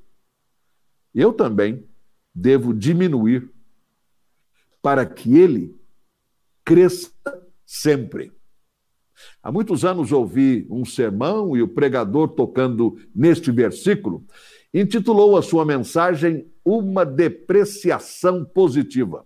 eu 1.15 1.33
também 1.33 1.87
devo 2.35 2.75
diminuir 2.75 3.51
para 4.83 5.07
que 5.07 5.39
ele 5.39 5.75
cresça 6.65 7.11
sempre. 7.65 8.33
Há 9.43 9.51
muitos 9.51 9.85
anos 9.85 10.13
ouvi 10.13 10.67
um 10.69 10.85
sermão 10.85 11.57
e 11.57 11.63
o 11.63 11.69
pregador 11.69 12.29
tocando 12.29 12.99
neste 13.15 13.51
versículo 13.51 14.27
intitulou 14.81 15.39
a 15.39 15.43
sua 15.43 15.65
mensagem 15.65 16.47
Uma 16.63 17.07
Depreciação 17.07 18.45
Positiva. 18.45 19.25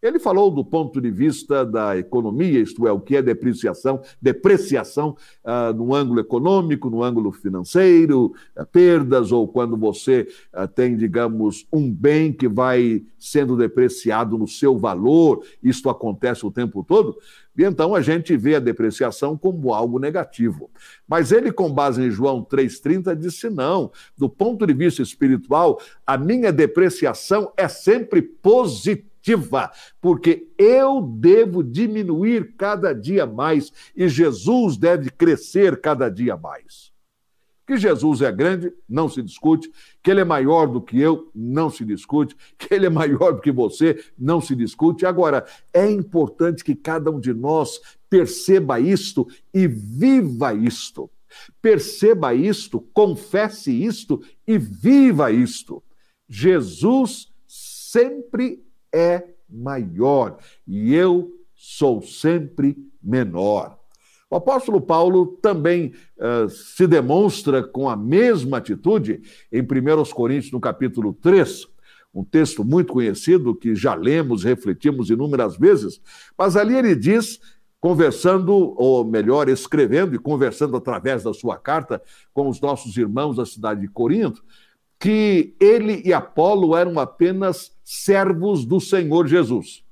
Ele 0.00 0.20
falou 0.20 0.48
do 0.50 0.64
ponto 0.64 1.00
de 1.00 1.10
vista 1.10 1.66
da 1.66 1.98
economia, 1.98 2.60
isto 2.60 2.86
é, 2.86 2.92
o 2.92 3.00
que 3.00 3.16
é 3.16 3.22
depreciação, 3.22 4.00
depreciação 4.22 5.16
uh, 5.44 5.72
no 5.74 5.92
ângulo 5.92 6.20
econômico, 6.20 6.88
no 6.88 7.02
ângulo 7.02 7.32
financeiro, 7.32 8.32
uh, 8.56 8.64
perdas, 8.66 9.32
ou 9.32 9.48
quando 9.48 9.76
você 9.76 10.28
uh, 10.54 10.68
tem, 10.68 10.96
digamos, 10.96 11.66
um 11.72 11.92
bem 11.92 12.32
que 12.32 12.46
vai 12.46 13.02
sendo 13.18 13.56
depreciado 13.56 14.38
no 14.38 14.46
seu 14.46 14.78
valor, 14.78 15.44
isto 15.60 15.90
acontece 15.90 16.46
o 16.46 16.50
tempo 16.50 16.84
todo. 16.84 17.18
E 17.56 17.64
então 17.64 17.92
a 17.92 18.00
gente 18.00 18.36
vê 18.36 18.54
a 18.54 18.60
depreciação 18.60 19.36
como 19.36 19.74
algo 19.74 19.98
negativo. 19.98 20.70
Mas 21.08 21.32
ele, 21.32 21.50
com 21.50 21.72
base 21.72 22.00
em 22.00 22.10
João 22.10 22.44
3,30, 22.44 23.16
disse: 23.16 23.50
não, 23.50 23.90
do 24.16 24.28
ponto 24.28 24.64
de 24.64 24.72
vista 24.72 25.02
espiritual, 25.02 25.80
a 26.06 26.16
minha 26.16 26.52
depreciação 26.52 27.52
é 27.56 27.66
sempre 27.66 28.22
positiva, 28.22 29.08
porque 30.00 30.48
eu 30.56 31.00
devo 31.00 31.62
diminuir 31.62 32.54
cada 32.56 32.92
dia 32.92 33.26
mais 33.26 33.72
e 33.96 34.08
Jesus 34.08 34.76
deve 34.76 35.10
crescer 35.10 35.80
cada 35.80 36.08
dia 36.08 36.36
mais. 36.36 36.92
Que 37.68 37.76
Jesus 37.76 38.22
é 38.22 38.32
grande, 38.32 38.72
não 38.88 39.10
se 39.10 39.22
discute. 39.22 39.70
Que 40.02 40.10
ele 40.10 40.22
é 40.22 40.24
maior 40.24 40.66
do 40.66 40.80
que 40.80 40.98
eu, 40.98 41.30
não 41.34 41.68
se 41.68 41.84
discute. 41.84 42.34
Que 42.56 42.72
ele 42.72 42.86
é 42.86 42.88
maior 42.88 43.32
do 43.32 43.42
que 43.42 43.52
você, 43.52 44.02
não 44.18 44.40
se 44.40 44.56
discute. 44.56 45.04
Agora, 45.04 45.44
é 45.70 45.88
importante 45.90 46.64
que 46.64 46.74
cada 46.74 47.10
um 47.10 47.20
de 47.20 47.34
nós 47.34 47.78
perceba 48.08 48.80
isto 48.80 49.28
e 49.52 49.68
viva 49.68 50.54
isto. 50.54 51.10
Perceba 51.60 52.32
isto, 52.32 52.80
confesse 52.94 53.70
isto 53.70 54.22
e 54.46 54.56
viva 54.56 55.30
isto. 55.30 55.82
Jesus 56.26 57.30
sempre 57.46 58.62
é 58.92 59.24
maior 59.48 60.38
e 60.66 60.94
eu 60.94 61.32
sou 61.54 62.02
sempre 62.02 62.76
menor. 63.02 63.78
O 64.30 64.36
apóstolo 64.36 64.80
Paulo 64.80 65.38
também 65.40 65.94
uh, 66.18 66.48
se 66.50 66.86
demonstra 66.86 67.62
com 67.62 67.88
a 67.88 67.96
mesma 67.96 68.58
atitude 68.58 69.22
em 69.50 69.62
1 69.62 70.04
Coríntios, 70.12 70.52
no 70.52 70.60
capítulo 70.60 71.14
3, 71.14 71.66
um 72.14 72.22
texto 72.24 72.64
muito 72.64 72.92
conhecido 72.92 73.54
que 73.54 73.74
já 73.74 73.94
lemos, 73.94 74.44
refletimos 74.44 75.08
inúmeras 75.08 75.56
vezes, 75.56 76.00
mas 76.36 76.56
ali 76.56 76.76
ele 76.76 76.94
diz, 76.94 77.40
conversando, 77.80 78.74
ou 78.76 79.04
melhor, 79.04 79.48
escrevendo 79.48 80.14
e 80.14 80.18
conversando 80.18 80.76
através 80.76 81.22
da 81.22 81.32
sua 81.32 81.56
carta 81.56 82.02
com 82.34 82.48
os 82.48 82.60
nossos 82.60 82.96
irmãos 82.96 83.36
da 83.36 83.46
cidade 83.46 83.80
de 83.80 83.88
Corinto, 83.88 84.42
que 84.98 85.54
ele 85.60 86.02
e 86.04 86.12
Apolo 86.12 86.76
eram 86.76 86.98
apenas 86.98 87.72
servos 87.84 88.64
do 88.64 88.80
Senhor 88.80 89.26
Jesus. 89.26 89.84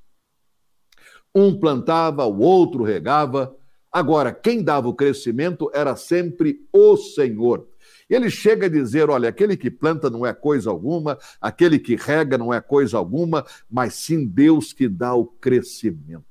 Um 1.33 1.57
plantava, 1.57 2.25
o 2.25 2.39
outro 2.39 2.83
regava. 2.83 3.55
Agora, 3.91 4.33
quem 4.33 4.61
dava 4.61 4.89
o 4.89 4.93
crescimento 4.93 5.71
era 5.73 5.95
sempre 5.95 6.61
o 6.73 6.97
Senhor. 6.97 7.67
Ele 8.09 8.29
chega 8.29 8.65
a 8.65 8.69
dizer: 8.69 9.09
olha, 9.09 9.29
aquele 9.29 9.55
que 9.55 9.71
planta 9.71 10.09
não 10.09 10.25
é 10.25 10.33
coisa 10.33 10.69
alguma, 10.69 11.17
aquele 11.39 11.79
que 11.79 11.95
rega 11.95 12.37
não 12.37 12.53
é 12.53 12.59
coisa 12.59 12.97
alguma, 12.97 13.45
mas 13.69 13.93
sim 13.93 14.25
Deus 14.25 14.73
que 14.73 14.87
dá 14.87 15.13
o 15.13 15.25
crescimento. 15.25 16.25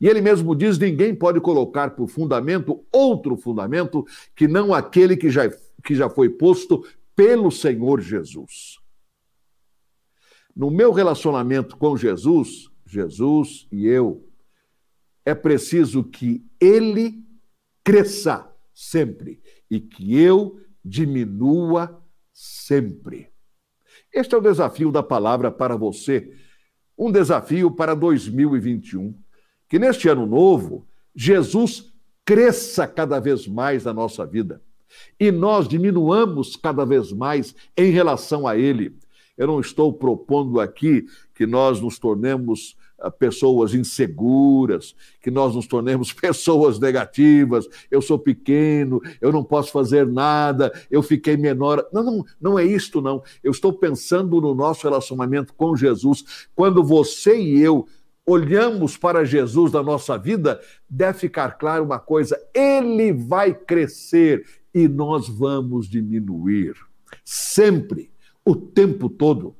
E 0.00 0.08
ele 0.08 0.20
mesmo 0.20 0.54
diz: 0.54 0.78
ninguém 0.78 1.14
pode 1.14 1.40
colocar 1.40 1.90
por 1.90 2.08
fundamento 2.08 2.84
outro 2.92 3.36
fundamento 3.36 4.04
que 4.34 4.46
não 4.46 4.72
aquele 4.72 5.16
que 5.16 5.30
já, 5.30 5.50
que 5.82 5.94
já 5.94 6.08
foi 6.08 6.28
posto 6.28 6.84
pelo 7.14 7.50
Senhor 7.50 8.00
Jesus. 8.00 8.78
No 10.54 10.70
meu 10.70 10.92
relacionamento 10.92 11.76
com 11.76 11.96
Jesus, 11.96 12.70
Jesus 12.86 13.66
e 13.72 13.86
eu, 13.86 14.28
é 15.24 15.34
preciso 15.34 16.04
que 16.04 16.46
ele 16.60 17.24
cresça 17.82 18.50
sempre 18.72 19.40
e 19.70 19.80
que 19.80 20.18
eu 20.18 20.60
diminua 20.84 22.02
sempre. 22.32 23.32
Este 24.12 24.34
é 24.34 24.38
o 24.38 24.42
desafio 24.42 24.92
da 24.92 25.02
palavra 25.02 25.50
para 25.50 25.76
você, 25.76 26.32
um 26.96 27.10
desafio 27.10 27.70
para 27.70 27.94
2021. 27.94 29.18
Que 29.68 29.78
neste 29.78 30.08
ano 30.08 30.26
novo, 30.26 30.86
Jesus 31.14 31.92
cresça 32.24 32.86
cada 32.86 33.18
vez 33.18 33.48
mais 33.48 33.84
na 33.84 33.92
nossa 33.92 34.24
vida 34.24 34.62
e 35.18 35.30
nós 35.30 35.68
diminuamos 35.68 36.56
cada 36.56 36.84
vez 36.84 37.12
mais 37.12 37.54
em 37.76 37.90
relação 37.90 38.46
a 38.46 38.56
Ele. 38.56 38.96
Eu 39.36 39.46
não 39.46 39.60
estou 39.60 39.92
propondo 39.92 40.60
aqui 40.60 41.06
que 41.34 41.46
nós 41.46 41.80
nos 41.80 41.98
tornemos 41.98 42.76
ah, 42.98 43.10
pessoas 43.10 43.74
inseguras, 43.74 44.94
que 45.20 45.30
nós 45.30 45.54
nos 45.54 45.66
tornemos 45.66 46.12
pessoas 46.14 46.78
negativas. 46.78 47.68
Eu 47.90 48.00
sou 48.00 48.18
pequeno, 48.18 49.00
eu 49.20 49.32
não 49.32 49.42
posso 49.42 49.72
fazer 49.72 50.06
nada, 50.06 50.72
eu 50.90 51.02
fiquei 51.02 51.36
menor. 51.36 51.84
Não, 51.92 52.02
não, 52.02 52.24
não 52.40 52.58
é 52.58 52.64
isto, 52.64 53.02
não. 53.02 53.22
Eu 53.42 53.50
estou 53.50 53.72
pensando 53.72 54.40
no 54.40 54.54
nosso 54.54 54.84
relacionamento 54.84 55.52
com 55.54 55.76
Jesus. 55.76 56.46
Quando 56.54 56.82
você 56.82 57.36
e 57.36 57.60
eu 57.60 57.86
olhamos 58.26 58.96
para 58.96 59.24
Jesus 59.24 59.72
na 59.72 59.82
nossa 59.82 60.16
vida, 60.16 60.60
deve 60.88 61.18
ficar 61.18 61.58
claro 61.58 61.84
uma 61.84 61.98
coisa: 61.98 62.40
ele 62.54 63.12
vai 63.12 63.52
crescer 63.52 64.44
e 64.74 64.88
nós 64.88 65.28
vamos 65.28 65.88
diminuir. 65.88 66.74
Sempre, 67.24 68.10
o 68.44 68.56
tempo 68.56 69.08
todo. 69.08 69.56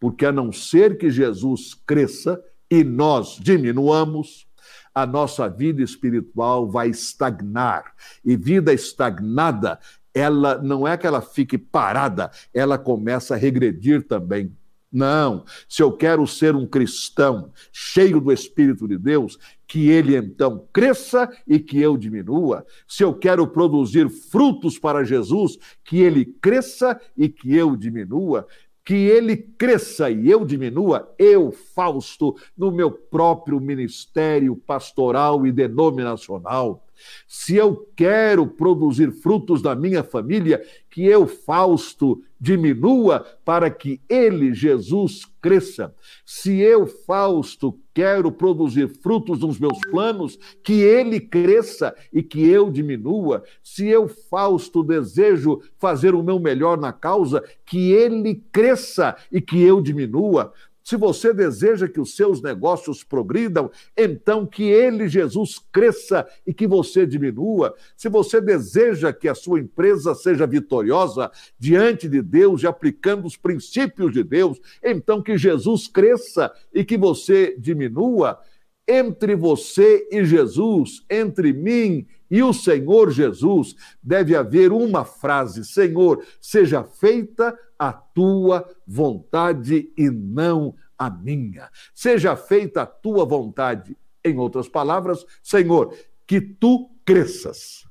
Porque 0.00 0.24
a 0.24 0.32
não 0.32 0.52
ser 0.52 0.96
que 0.96 1.10
Jesus 1.10 1.74
cresça 1.86 2.42
e 2.70 2.82
nós 2.82 3.38
diminuamos, 3.40 4.46
a 4.94 5.04
nossa 5.04 5.48
vida 5.48 5.82
espiritual 5.82 6.68
vai 6.68 6.88
estagnar. 6.88 7.94
E 8.24 8.36
vida 8.36 8.72
estagnada, 8.72 9.78
ela 10.14 10.58
não 10.58 10.86
é 10.86 10.96
que 10.96 11.06
ela 11.06 11.20
fique 11.20 11.58
parada, 11.58 12.30
ela 12.52 12.78
começa 12.78 13.34
a 13.34 13.36
regredir 13.36 14.06
também. 14.06 14.56
Não. 14.94 15.44
Se 15.68 15.82
eu 15.82 15.90
quero 15.90 16.24
ser 16.24 16.54
um 16.54 16.68
cristão 16.68 17.50
cheio 17.72 18.20
do 18.20 18.32
Espírito 18.32 18.86
de 18.86 18.96
Deus, 18.96 19.36
que 19.66 19.88
ele 19.88 20.16
então 20.16 20.68
cresça 20.72 21.28
e 21.44 21.58
que 21.58 21.80
eu 21.80 21.96
diminua. 21.96 22.64
Se 22.86 23.02
eu 23.02 23.12
quero 23.12 23.44
produzir 23.48 24.08
frutos 24.08 24.78
para 24.78 25.02
Jesus, 25.02 25.58
que 25.82 26.00
ele 26.00 26.24
cresça 26.24 27.00
e 27.16 27.28
que 27.28 27.52
eu 27.52 27.74
diminua 27.74 28.46
que 28.84 28.94
ele 28.94 29.36
cresça 29.36 30.10
e 30.10 30.30
eu 30.30 30.44
diminua, 30.44 31.10
eu, 31.18 31.50
Fausto, 31.50 32.36
no 32.56 32.70
meu 32.70 32.90
próprio 32.90 33.58
ministério 33.58 34.54
pastoral 34.54 35.46
e 35.46 35.50
denominacional. 35.50 36.84
Se 37.26 37.56
eu 37.56 37.88
quero 37.96 38.46
produzir 38.46 39.10
frutos 39.10 39.62
da 39.62 39.74
minha 39.74 40.04
família, 40.04 40.62
que 40.90 41.04
eu, 41.04 41.26
Fausto, 41.26 42.22
diminua 42.44 43.24
para 43.42 43.70
que 43.70 44.02
ele, 44.06 44.52
Jesus, 44.52 45.22
cresça. 45.40 45.94
Se 46.26 46.60
eu, 46.60 46.86
Fausto, 46.86 47.80
quero 47.94 48.30
produzir 48.30 48.86
frutos 48.86 49.40
nos 49.40 49.58
meus 49.58 49.78
planos, 49.90 50.38
que 50.62 50.74
ele 50.74 51.18
cresça 51.20 51.96
e 52.12 52.22
que 52.22 52.46
eu 52.46 52.70
diminua. 52.70 53.42
Se 53.62 53.88
eu, 53.88 54.06
Fausto, 54.08 54.82
desejo 54.82 55.62
fazer 55.78 56.14
o 56.14 56.22
meu 56.22 56.38
melhor 56.38 56.76
na 56.76 56.92
causa, 56.92 57.42
que 57.64 57.92
ele 57.92 58.34
cresça 58.52 59.16
e 59.32 59.40
que 59.40 59.62
eu 59.62 59.80
diminua. 59.80 60.52
Se 60.84 60.96
você 60.96 61.32
deseja 61.32 61.88
que 61.88 61.98
os 61.98 62.14
seus 62.14 62.42
negócios 62.42 63.02
progridam, 63.02 63.70
então 63.96 64.46
que 64.46 64.64
ele, 64.64 65.08
Jesus, 65.08 65.58
cresça 65.72 66.28
e 66.46 66.52
que 66.52 66.66
você 66.66 67.06
diminua. 67.06 67.74
Se 67.96 68.10
você 68.10 68.38
deseja 68.38 69.10
que 69.10 69.26
a 69.26 69.34
sua 69.34 69.58
empresa 69.58 70.14
seja 70.14 70.46
vitoriosa 70.46 71.30
diante 71.58 72.06
de 72.06 72.20
Deus 72.20 72.62
e 72.62 72.66
aplicando 72.66 73.26
os 73.26 73.34
princípios 73.34 74.12
de 74.12 74.22
Deus, 74.22 74.60
então 74.82 75.22
que 75.22 75.38
Jesus 75.38 75.88
cresça 75.88 76.52
e 76.72 76.84
que 76.84 76.98
você 76.98 77.56
diminua. 77.58 78.38
Entre 78.86 79.34
você 79.34 80.06
e 80.10 80.24
Jesus, 80.24 81.04
entre 81.08 81.52
mim 81.52 82.06
e 82.30 82.42
o 82.42 82.52
Senhor 82.52 83.10
Jesus, 83.10 83.74
deve 84.02 84.36
haver 84.36 84.72
uma 84.72 85.04
frase: 85.04 85.64
Senhor, 85.64 86.24
seja 86.40 86.84
feita 86.84 87.58
a 87.78 87.92
tua 87.92 88.68
vontade 88.86 89.90
e 89.96 90.10
não 90.10 90.74
a 90.98 91.08
minha. 91.08 91.70
Seja 91.94 92.36
feita 92.36 92.82
a 92.82 92.86
tua 92.86 93.24
vontade. 93.24 93.96
Em 94.24 94.38
outras 94.38 94.68
palavras, 94.68 95.24
Senhor, 95.42 95.94
que 96.26 96.40
tu 96.40 96.90
cresças 97.04 97.84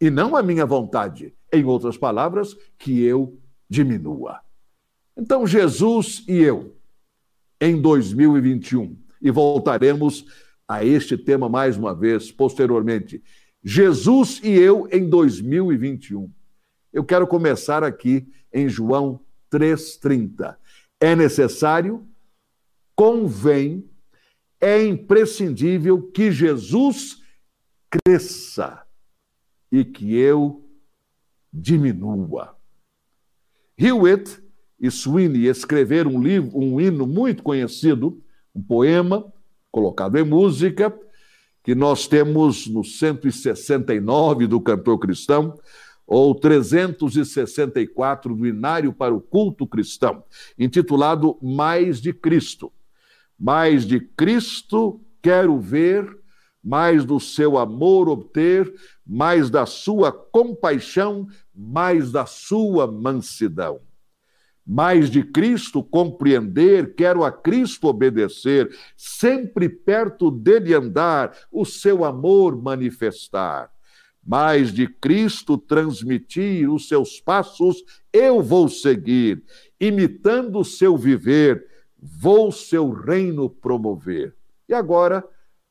e 0.00 0.10
não 0.10 0.36
a 0.36 0.42
minha 0.42 0.66
vontade. 0.66 1.34
Em 1.52 1.64
outras 1.64 1.96
palavras, 1.96 2.56
que 2.78 3.02
eu 3.02 3.38
diminua. 3.68 4.40
Então, 5.16 5.46
Jesus 5.46 6.24
e 6.28 6.38
eu, 6.38 6.76
em 7.60 7.80
2021, 7.80 8.96
e 9.20 9.30
voltaremos 9.30 10.24
a 10.68 10.84
este 10.84 11.16
tema 11.16 11.48
mais 11.48 11.76
uma 11.76 11.94
vez 11.94 12.30
posteriormente. 12.30 13.22
Jesus 13.62 14.40
e 14.42 14.50
eu 14.50 14.88
em 14.92 15.08
2021. 15.08 16.30
Eu 16.92 17.04
quero 17.04 17.26
começar 17.26 17.82
aqui 17.82 18.26
em 18.52 18.68
João 18.68 19.20
3,30. 19.50 20.56
É 21.00 21.14
necessário, 21.14 22.06
convém, 22.94 23.88
é 24.60 24.84
imprescindível 24.84 26.02
que 26.10 26.32
Jesus 26.32 27.22
cresça 27.90 28.82
e 29.70 29.84
que 29.84 30.16
eu 30.16 30.66
diminua. 31.52 32.56
Hewitt 33.78 34.42
e 34.80 34.90
Sweeney 34.90 35.46
escreveram 35.46 36.12
um 36.14 36.22
livro, 36.22 36.56
um 36.56 36.80
hino 36.80 37.06
muito 37.06 37.42
conhecido, 37.42 38.22
um 38.56 38.62
poema 38.62 39.30
colocado 39.70 40.16
em 40.16 40.24
música, 40.24 40.96
que 41.62 41.74
nós 41.74 42.06
temos 42.06 42.66
no 42.66 42.82
169 42.82 44.46
do 44.46 44.60
cantor 44.60 44.98
cristão, 44.98 45.58
ou 46.06 46.34
364 46.34 48.34
do 48.34 48.46
Inário 48.46 48.92
para 48.92 49.12
o 49.12 49.20
Culto 49.20 49.66
Cristão, 49.66 50.22
intitulado 50.58 51.36
Mais 51.42 52.00
de 52.00 52.12
Cristo. 52.12 52.72
Mais 53.38 53.84
de 53.84 54.00
Cristo 54.00 55.00
quero 55.20 55.58
ver, 55.58 56.16
mais 56.62 57.04
do 57.04 57.20
seu 57.20 57.58
amor 57.58 58.08
obter, 58.08 58.72
mais 59.04 59.50
da 59.50 59.66
sua 59.66 60.12
compaixão, 60.12 61.26
mais 61.54 62.12
da 62.12 62.24
sua 62.24 62.86
mansidão. 62.86 63.80
Mais 64.66 65.08
de 65.08 65.22
Cristo 65.22 65.82
compreender, 65.82 66.94
quero 66.94 67.22
a 67.22 67.30
Cristo 67.30 67.86
obedecer, 67.86 68.68
sempre 68.96 69.68
perto 69.68 70.30
dele 70.30 70.74
andar, 70.74 71.36
o 71.52 71.64
seu 71.64 72.04
amor 72.04 72.60
manifestar 72.60 73.70
mas 74.26 74.72
de 74.72 74.88
Cristo 74.88 75.56
transmitir 75.56 76.68
os 76.68 76.88
seus 76.88 77.20
passos, 77.20 77.84
eu 78.12 78.42
vou 78.42 78.68
seguir, 78.68 79.44
imitando 79.80 80.58
o 80.58 80.64
seu 80.64 80.96
viver, 80.96 81.64
vou 81.96 82.50
seu 82.50 82.90
reino 82.90 83.48
promover. 83.48 84.34
E 84.68 84.74
agora, 84.74 85.24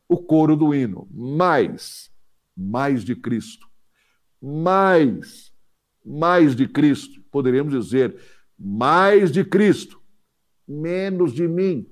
o 0.08 0.18
coro 0.18 0.56
do 0.56 0.74
hino. 0.74 1.06
Mais, 1.12 2.10
mais 2.56 3.04
de 3.04 3.14
Cristo. 3.14 3.68
Mais, 4.42 5.52
mais 6.06 6.56
de 6.56 6.66
Cristo. 6.66 7.22
Poderíamos 7.30 7.74
dizer, 7.74 8.16
mais 8.58 9.32
de 9.32 9.44
Cristo, 9.44 10.02
menos 10.68 11.34
de 11.34 11.48
mim. 11.48 11.90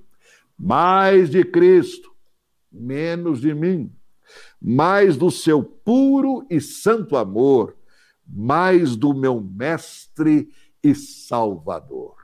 Mais 0.57 1.29
de 1.29 1.43
Cristo, 1.43 2.15
menos 2.71 3.41
de 3.41 3.53
mim 3.53 3.93
mais 4.59 5.17
do 5.17 5.29
seu 5.29 5.63
puro 5.63 6.45
e 6.49 6.61
santo 6.61 7.17
amor, 7.17 7.77
mais 8.25 8.95
do 8.95 9.13
meu 9.13 9.41
Mestre 9.41 10.49
e 10.81 10.95
Salvador. 10.95 12.15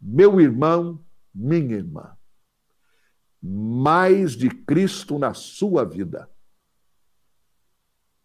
Meu 0.00 0.40
irmão, 0.40 1.04
minha 1.34 1.76
irmã, 1.76 2.16
mais 3.42 4.32
de 4.32 4.48
Cristo 4.48 5.18
na 5.18 5.34
sua 5.34 5.84
vida, 5.84 6.30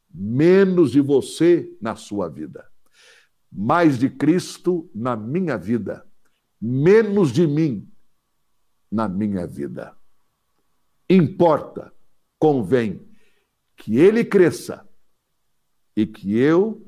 menos 0.10 0.92
de 0.92 1.02
você 1.02 1.78
na 1.82 1.96
sua 1.96 2.30
vida, 2.30 2.66
mais 3.58 3.98
de 3.98 4.10
Cristo 4.10 4.90
na 4.94 5.16
minha 5.16 5.58
vida, 5.58 6.06
menos 6.62 7.32
de 7.32 7.48
mim 7.48 7.90
na 8.92 9.08
minha 9.08 9.48
vida. 9.48 9.96
Importa, 11.10 11.94
convém 12.38 13.08
que 13.78 13.98
ele 13.98 14.26
cresça 14.26 14.86
e 15.96 16.06
que 16.06 16.38
eu 16.38 16.86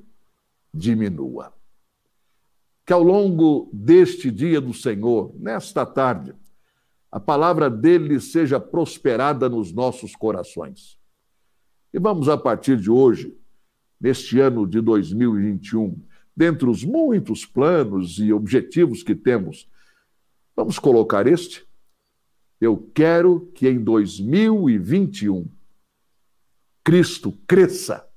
diminua. 0.73 1.53
Que 2.85 2.91
ao 2.91 3.01
longo 3.01 3.69
deste 3.71 4.29
dia 4.29 4.59
do 4.59 4.73
Senhor, 4.73 5.33
nesta 5.39 5.85
tarde, 5.85 6.35
a 7.09 7.19
palavra 7.19 7.69
dele 7.69 8.19
seja 8.19 8.59
prosperada 8.59 9.47
nos 9.47 9.71
nossos 9.71 10.15
corações. 10.15 10.99
E 11.93 11.99
vamos, 11.99 12.27
a 12.27 12.37
partir 12.37 12.77
de 12.77 12.91
hoje, 12.91 13.37
neste 13.99 14.39
ano 14.39 14.67
de 14.67 14.81
2021, 14.81 15.97
dentre 16.37 16.69
os 16.69 16.83
muitos 16.83 17.47
planos 17.47 18.19
e 18.19 18.31
objetivos 18.31 19.01
que 19.01 19.15
temos, 19.15 19.67
vamos 20.55 20.77
colocar 20.77 21.25
este? 21.25 21.65
Eu 22.61 22.77
quero 22.93 23.51
que 23.55 23.67
em 23.67 23.83
2021 23.83 25.49
Cristo 26.83 27.33
cresça 27.47 28.07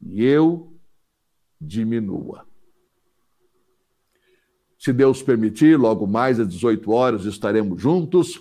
e 0.00 0.24
eu 0.24 0.74
diminua. 1.60 2.46
Se 4.78 4.90
Deus 4.90 5.22
permitir, 5.22 5.78
logo 5.78 6.06
mais 6.06 6.40
às 6.40 6.48
18 6.48 6.90
horas 6.90 7.24
estaremos 7.26 7.82
juntos 7.82 8.40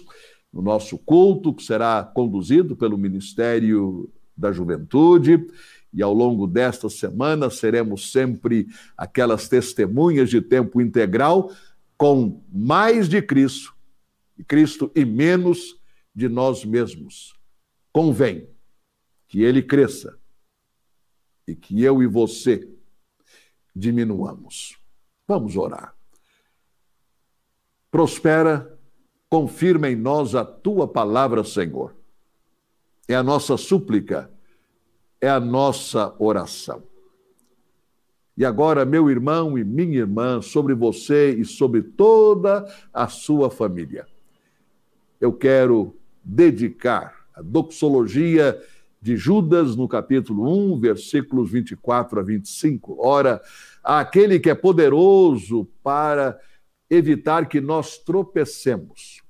no 0.54 0.62
nosso 0.62 0.98
culto, 0.98 1.54
que 1.54 1.64
será 1.64 2.02
conduzido 2.16 2.78
pelo 2.78 2.98
Ministério 2.98 4.10
da 4.38 4.54
Juventude. 4.54 5.46
E 5.93 6.04
ao 6.04 6.13
longo 6.13 6.45
desta 6.45 6.89
semana 6.89 7.50
seremos 7.50 8.12
sempre 8.12 8.67
aquelas 8.95 9.47
testemunhas 9.47 10.30
de 10.30 10.41
tempo 10.41 10.82
integral 10.82 11.52
com 11.97 12.43
mais 12.52 13.10
de 13.10 13.21
Cristo, 13.21 13.76
e 14.38 14.43
Cristo 14.43 14.91
e 14.95 15.04
menos 15.04 15.80
de 16.13 16.30
nós 16.30 16.63
mesmos. 16.63 17.36
Convém 17.91 18.47
que 19.28 19.41
ele 19.41 19.63
cresça 19.63 20.17
e 21.47 21.56
que 21.56 21.82
eu 21.82 22.04
e 22.04 22.08
você 22.08 22.69
diminuamos. 23.76 24.78
Vamos 25.28 25.58
orar. 25.58 25.95
Prospera, 27.89 28.80
confirma 29.30 29.89
em 29.89 29.95
nós 29.95 30.36
a 30.36 30.45
tua 30.45 30.88
palavra, 30.88 31.43
Senhor. 31.43 31.95
É 33.08 33.15
a 33.15 33.23
nossa 33.23 33.58
súplica, 33.58 34.32
é 35.19 35.30
a 35.30 35.39
nossa 35.39 36.13
oração. 36.19 36.84
E 38.38 38.45
agora, 38.45 38.86
meu 38.86 39.10
irmão 39.10 39.58
e 39.58 39.63
minha 39.63 39.97
irmã, 39.97 40.41
sobre 40.41 40.75
você 40.75 41.32
e 41.32 41.43
sobre 41.43 41.82
toda 41.82 42.71
a 42.93 43.08
sua 43.08 43.49
família, 43.49 44.06
eu 45.19 45.34
quero 45.34 45.95
dedicar 46.23 47.25
a 47.34 47.41
doxologia 47.41 48.62
de 49.01 49.15
Judas, 49.15 49.75
no 49.75 49.88
capítulo 49.88 50.73
1, 50.73 50.80
versículos 50.80 51.51
24 51.51 52.19
a 52.19 52.23
25. 52.23 52.97
Ora, 52.99 53.41
aquele 53.84 54.39
que 54.39 54.49
é 54.49 54.56
poderoso 54.56 55.67
para 55.82 56.39
evitar 56.89 57.47
que 57.47 57.62
nós 57.62 57.97
tropecemos 57.97 59.21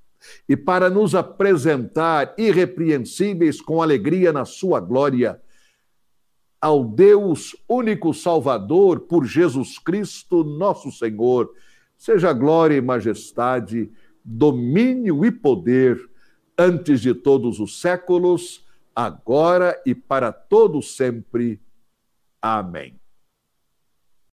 e 0.47 0.57
para 0.57 0.89
nos 0.89 1.15
apresentar 1.15 2.33
irrepreensíveis 2.37 3.61
com 3.61 3.81
alegria 3.81 4.33
na 4.33 4.45
sua 4.45 4.79
glória, 4.79 5.39
ao 6.61 6.83
Deus 6.83 7.55
único 7.67 8.13
Salvador, 8.13 9.01
por 9.01 9.25
Jesus 9.25 9.77
Cristo, 9.77 10.43
nosso 10.43 10.91
Senhor, 10.91 11.53
seja 11.97 12.33
glória 12.33 12.75
e 12.75 12.81
majestade, 12.81 13.91
domínio 14.23 15.23
e 15.23 15.31
poder 15.31 15.97
antes 16.57 17.01
de 17.01 17.13
todos 17.13 17.59
os 17.59 17.79
séculos 17.79 18.65
agora 18.95 19.79
e 19.85 19.93
para 19.93 20.31
todo 20.31 20.81
sempre. 20.81 21.61
Amém. 22.41 22.99